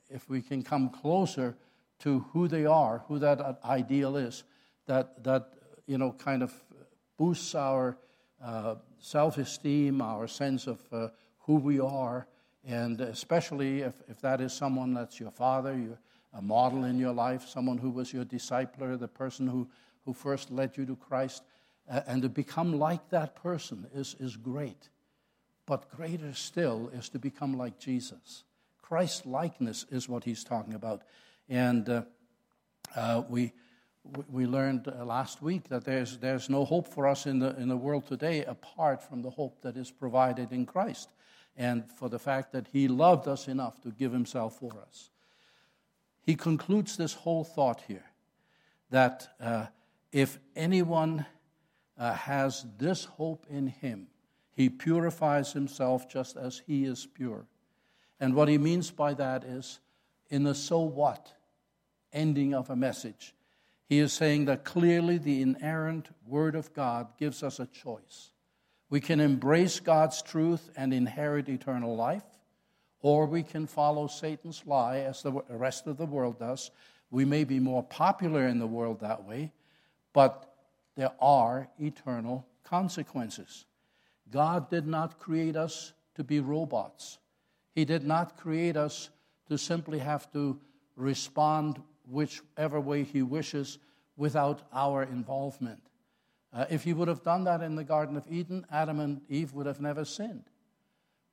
if 0.10 0.30
we 0.30 0.42
can 0.42 0.64
come 0.64 0.90
closer 0.90 1.56
to 2.00 2.26
who 2.32 2.48
they 2.48 2.66
are, 2.66 3.04
who 3.08 3.20
that 3.20 3.60
ideal 3.64 4.16
is, 4.16 4.44
that, 4.88 5.24
that 5.24 5.50
you 5.88 5.98
know, 5.98 6.12
kind 6.12 6.44
of 6.44 6.54
boosts 7.18 7.56
our 7.56 7.98
uh, 8.44 8.76
self 9.00 9.38
esteem, 9.38 10.02
our 10.02 10.28
sense 10.28 10.68
of 10.68 10.82
uh, 10.92 11.08
who 11.40 11.56
we 11.56 11.80
are, 11.80 12.28
and 12.68 13.00
especially 13.02 13.82
if, 13.82 13.94
if 14.08 14.20
that 14.22 14.42
is 14.42 14.54
someone 14.54 14.94
that's 14.94 15.20
your 15.20 15.32
father, 15.32 15.78
your, 15.78 16.00
a 16.34 16.42
model 16.42 16.84
in 16.84 17.00
your 17.00 17.14
life, 17.14 17.48
someone 17.48 17.78
who 17.78 17.90
was 17.90 18.12
your 18.12 18.26
discipler, 18.26 19.00
the 19.00 19.08
person 19.08 19.48
who, 19.48 19.68
who 20.04 20.14
first 20.14 20.52
led 20.52 20.76
you 20.76 20.86
to 20.86 20.96
Christ. 20.96 21.44
Uh, 21.90 22.02
and 22.08 22.24
to 22.24 22.30
become 22.30 22.80
like 22.80 23.10
that 23.10 23.36
person 23.36 23.86
is, 23.94 24.16
is 24.20 24.36
great. 24.36 24.90
But 25.66 25.90
greater 25.90 26.34
still 26.34 26.90
is 26.94 27.10
to 27.10 27.20
become 27.20 27.58
like 27.58 27.80
Jesus. 27.80 28.44
Christ 28.82 29.26
likeness 29.26 29.86
is 29.90 30.10
what 30.10 30.24
he's 30.24 30.44
talking 30.44 30.74
about. 30.74 31.04
And 31.48 31.88
uh, 31.88 32.02
uh, 32.96 33.24
we, 33.30 33.54
we 34.30 34.46
learned 34.46 34.88
uh, 34.88 35.04
last 35.06 35.42
week 35.42 35.70
that 35.70 35.84
there's, 35.84 36.18
there's 36.18 36.50
no 36.50 36.66
hope 36.66 36.88
for 36.88 37.08
us 37.08 37.26
in 37.26 37.40
the, 37.40 37.56
in 37.58 37.68
the 37.68 37.78
world 37.78 38.08
today 38.08 38.44
apart 38.46 39.02
from 39.02 39.22
the 39.22 39.30
hope 39.30 39.62
that 39.62 39.78
is 39.78 39.92
provided 39.92 40.52
in 40.52 40.66
Christ 40.66 41.10
and 41.58 41.90
for 41.92 42.10
the 42.10 42.20
fact 42.20 42.52
that 42.52 42.68
he 42.72 42.88
loved 42.88 43.28
us 43.28 43.48
enough 43.48 43.82
to 43.82 43.92
give 43.92 44.12
himself 44.12 44.60
for 44.60 44.74
us. 44.88 45.10
He 46.22 46.36
concludes 46.36 46.98
this 46.98 47.14
whole 47.14 47.44
thought 47.44 47.82
here 47.88 48.06
that 48.90 49.36
uh, 49.40 49.68
if 50.12 50.40
anyone 50.56 51.26
uh, 51.98 52.14
has 52.14 52.66
this 52.78 53.06
hope 53.06 53.46
in 53.50 53.68
him, 53.68 54.08
he 54.52 54.70
purifies 54.70 55.54
himself 55.54 56.10
just 56.10 56.38
as 56.38 56.62
he 56.66 56.86
is 56.86 57.06
pure. 57.06 57.46
And 58.20 58.34
what 58.34 58.48
he 58.48 58.58
means 58.58 58.92
by 58.92 59.14
that 59.16 59.44
is 59.44 59.80
in 60.30 60.44
the 60.44 60.56
so 60.56 60.80
what 60.80 61.34
ending 62.14 62.56
of 62.56 62.70
a 62.70 62.76
message, 62.76 63.35
he 63.88 64.00
is 64.00 64.14
saying 64.14 64.46
that 64.46 64.64
clearly 64.64 65.18
the 65.18 65.42
inerrant 65.42 66.10
Word 66.26 66.56
of 66.56 66.74
God 66.74 67.08
gives 67.20 67.44
us 67.44 67.60
a 67.60 67.68
choice. 67.68 68.32
We 68.90 69.00
can 69.00 69.20
embrace 69.20 69.80
God's 69.80 70.22
truth 70.22 70.70
and 70.76 70.94
inherit 70.94 71.50
eternal 71.50 71.96
life, 71.96 72.24
or 73.02 73.26
we 73.26 73.44
can 73.44 73.68
follow 73.68 74.08
Satan's 74.08 74.64
lie 74.66 75.00
as 75.00 75.22
the 75.22 75.32
rest 75.50 75.88
of 75.88 75.98
the 75.98 76.06
world 76.06 76.40
does. 76.40 76.72
We 77.12 77.26
may 77.26 77.44
be 77.44 77.60
more 77.60 77.84
popular 77.84 78.48
in 78.48 78.60
the 78.60 78.68
world 78.68 79.02
that 79.02 79.26
way, 79.26 79.52
but 80.14 80.52
there 80.96 81.14
are 81.20 81.70
eternal 81.80 82.48
consequences. 82.64 83.66
God 84.32 84.70
did 84.70 84.88
not 84.88 85.20
create 85.20 85.56
us 85.56 85.94
to 86.16 86.24
be 86.24 86.40
robots. 86.40 87.20
He 87.76 87.86
did 87.86 88.04
not 88.04 88.38
create 88.38 88.76
us 88.78 89.10
to 89.50 89.58
simply 89.58 90.00
have 90.00 90.32
to 90.32 90.60
respond 90.96 91.82
whichever 92.10 92.80
way 92.80 93.04
He 93.04 93.22
wishes 93.22 93.80
without 94.18 94.64
our 94.74 95.04
involvement. 95.04 95.82
Uh, 96.54 96.66
if 96.70 96.84
He 96.84 96.94
would 96.94 97.08
have 97.08 97.24
done 97.24 97.44
that 97.46 97.62
in 97.62 97.76
the 97.76 97.84
Garden 97.84 98.16
of 98.18 98.26
Eden, 98.32 98.66
Adam 98.72 99.00
and 99.00 99.22
Eve 99.30 99.54
would 99.54 99.66
have 99.66 99.82
never 99.82 100.06
sinned. 100.06 100.46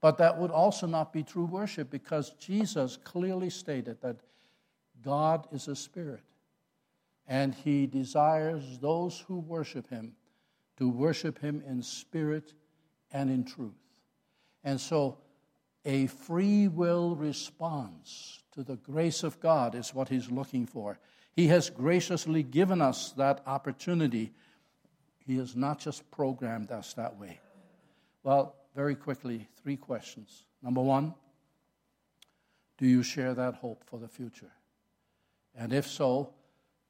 But 0.00 0.18
that 0.18 0.36
would 0.36 0.50
also 0.50 0.86
not 0.86 1.12
be 1.12 1.22
true 1.22 1.44
worship 1.44 1.90
because 1.90 2.30
Jesus 2.30 2.98
clearly 3.04 3.50
stated 3.50 4.00
that 4.02 4.16
God 5.02 5.46
is 5.52 5.68
a 5.68 5.76
spirit 5.76 6.24
and 7.28 7.54
He 7.54 7.86
desires 7.86 8.78
those 8.78 9.24
who 9.26 9.38
worship 9.38 9.88
Him 9.88 10.14
to 10.76 10.88
worship 10.88 11.38
Him 11.38 11.62
in 11.66 11.82
spirit 11.82 12.52
and 13.12 13.30
in 13.30 13.44
truth. 13.44 13.72
And 14.64 14.80
so, 14.80 15.18
a 15.84 16.06
free 16.06 16.68
will 16.68 17.16
response 17.16 18.41
to 18.52 18.62
the 18.62 18.76
grace 18.76 19.22
of 19.22 19.40
God 19.40 19.74
is 19.74 19.94
what 19.94 20.08
he's 20.08 20.30
looking 20.30 20.66
for. 20.66 20.98
He 21.34 21.46
has 21.48 21.70
graciously 21.70 22.42
given 22.42 22.82
us 22.82 23.12
that 23.12 23.42
opportunity. 23.46 24.32
He 25.26 25.36
has 25.38 25.56
not 25.56 25.78
just 25.78 26.10
programmed 26.10 26.70
us 26.70 26.94
that 26.94 27.18
way. 27.18 27.40
Well, 28.22 28.54
very 28.74 28.94
quickly, 28.94 29.48
three 29.62 29.76
questions. 29.76 30.44
Number 30.62 30.80
one, 30.80 31.14
do 32.78 32.86
you 32.86 33.02
share 33.02 33.34
that 33.34 33.54
hope 33.54 33.84
for 33.86 33.98
the 33.98 34.08
future? 34.08 34.52
And 35.54 35.72
if 35.72 35.86
so, 35.86 36.34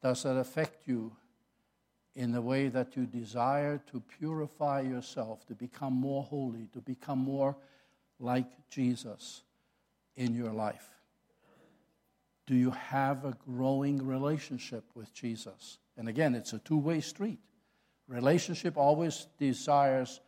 does 0.03 0.23
that 0.25 0.37
affect 0.37 0.89
you 0.89 1.13
in 2.15 2.33
the 2.33 2.43
way 2.43 2.69
that 2.69 2.97
you 2.97 3.07
desire 3.07 3.81
to 3.91 4.01
purify 4.19 4.81
yourself, 4.81 5.47
to 5.47 5.55
become 5.55 5.95
more 5.95 6.23
holy, 6.23 6.69
to 6.73 6.81
become 6.81 7.19
more 7.19 7.57
like 8.19 8.47
Jesus 8.69 9.43
in 10.17 10.35
your 10.35 10.53
life? 10.53 10.89
Do 12.47 12.55
you 12.55 12.71
have 12.71 13.25
a 13.25 13.37
growing 13.47 14.05
relationship 14.07 14.85
with 14.95 15.13
Jesus? 15.15 15.79
And 15.97 16.09
again, 16.09 16.35
it's 16.35 16.53
a 16.53 16.59
two 16.59 16.79
way 16.79 17.01
street. 17.01 17.39
Relationship 18.09 18.77
always 18.77 19.27
desires, 19.39 20.21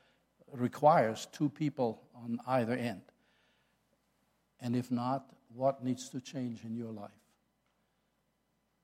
requires 0.53 1.27
two 1.33 1.49
people 1.49 2.03
on 2.15 2.39
either 2.47 2.75
end. 2.75 3.03
And 4.61 4.77
if 4.77 4.91
not, 4.91 5.27
what 5.55 5.85
needs 5.85 6.09
to 6.11 6.21
change 6.21 6.65
in 6.65 6.77
your 6.77 6.93
life? 6.93 7.11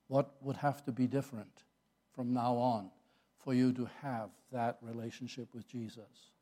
What 0.08 0.30
would 0.42 0.56
have 0.56 0.84
to 0.84 0.92
be 0.92 1.06
different? 1.06 1.62
from 2.20 2.32
now 2.32 2.54
on 2.56 2.90
for 3.38 3.54
you 3.54 3.72
to 3.72 3.88
have 4.02 4.30
that 4.52 4.78
relationship 4.82 5.48
with 5.54 5.66
Jesus. 5.66 6.32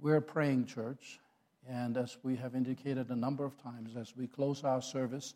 We're 0.00 0.20
praying 0.20 0.66
church, 0.66 1.20
and 1.68 1.96
as 1.96 2.18
we 2.22 2.36
have 2.36 2.54
indicated 2.54 3.10
a 3.10 3.16
number 3.16 3.44
of 3.44 3.60
times, 3.62 3.96
as 3.96 4.16
we 4.16 4.26
close 4.26 4.64
our 4.64 4.82
service, 4.82 5.34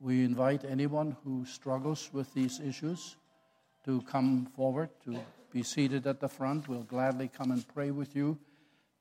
we 0.00 0.24
invite 0.24 0.64
anyone 0.64 1.16
who 1.24 1.44
struggles 1.44 2.10
with 2.12 2.32
these 2.34 2.60
issues 2.60 3.16
to 3.84 4.02
come 4.02 4.46
forward, 4.56 4.90
to 5.04 5.18
be 5.52 5.62
seated 5.62 6.06
at 6.06 6.20
the 6.20 6.28
front. 6.28 6.68
We'll 6.68 6.82
gladly 6.82 7.28
come 7.28 7.50
and 7.50 7.66
pray 7.68 7.90
with 7.90 8.16
you, 8.16 8.38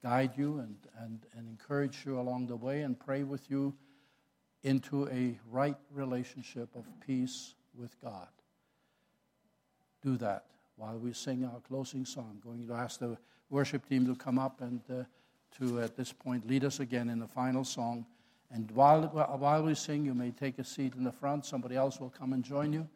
guide 0.02 0.32
you, 0.38 0.60
and, 0.60 0.78
and, 1.00 1.20
and 1.36 1.48
encourage 1.48 2.06
you 2.06 2.20
along 2.20 2.48
the 2.48 2.56
way, 2.56 2.82
and 2.82 3.00
pray 3.00 3.24
with 3.24 3.50
you 3.50 3.74
into 4.64 5.08
a 5.10 5.40
right 5.50 5.78
relationship 5.92 6.70
of 6.76 6.86
peace 7.06 7.56
with 7.76 8.00
God 8.02 8.28
do 10.04 10.18
that 10.18 10.46
while 10.76 10.98
we 10.98 11.14
sing 11.14 11.46
our 11.46 11.62
closing 11.62 12.06
song. 12.06 12.40
I'm 12.46 12.52
going 12.52 12.68
to 12.68 12.74
ask 12.74 13.00
the 13.00 13.18
worship 13.50 13.88
team 13.88 14.06
to 14.08 14.16
come 14.16 14.38
up 14.38 14.62
and 14.62 14.82
uh, 14.92 15.04
to, 15.60 15.82
at 15.82 15.96
this 15.96 16.12
point, 16.12 16.48
lead 16.48 16.64
us 16.64 16.80
again 16.80 17.10
in 17.10 17.20
the 17.20 17.28
final 17.28 17.64
song. 17.64 18.06
And 18.52 18.70
while, 18.72 19.04
while 19.04 19.64
we 19.64 19.74
sing, 19.74 20.06
you 20.06 20.14
may 20.14 20.32
take 20.32 20.60
a 20.60 20.64
seat 20.64 20.94
in 20.96 21.04
the 21.04 21.12
front. 21.12 21.46
Somebody 21.46 21.76
else 21.76 22.00
will 22.00 22.10
come 22.10 22.34
and 22.34 22.44
join 22.44 22.72
you. 22.72 22.88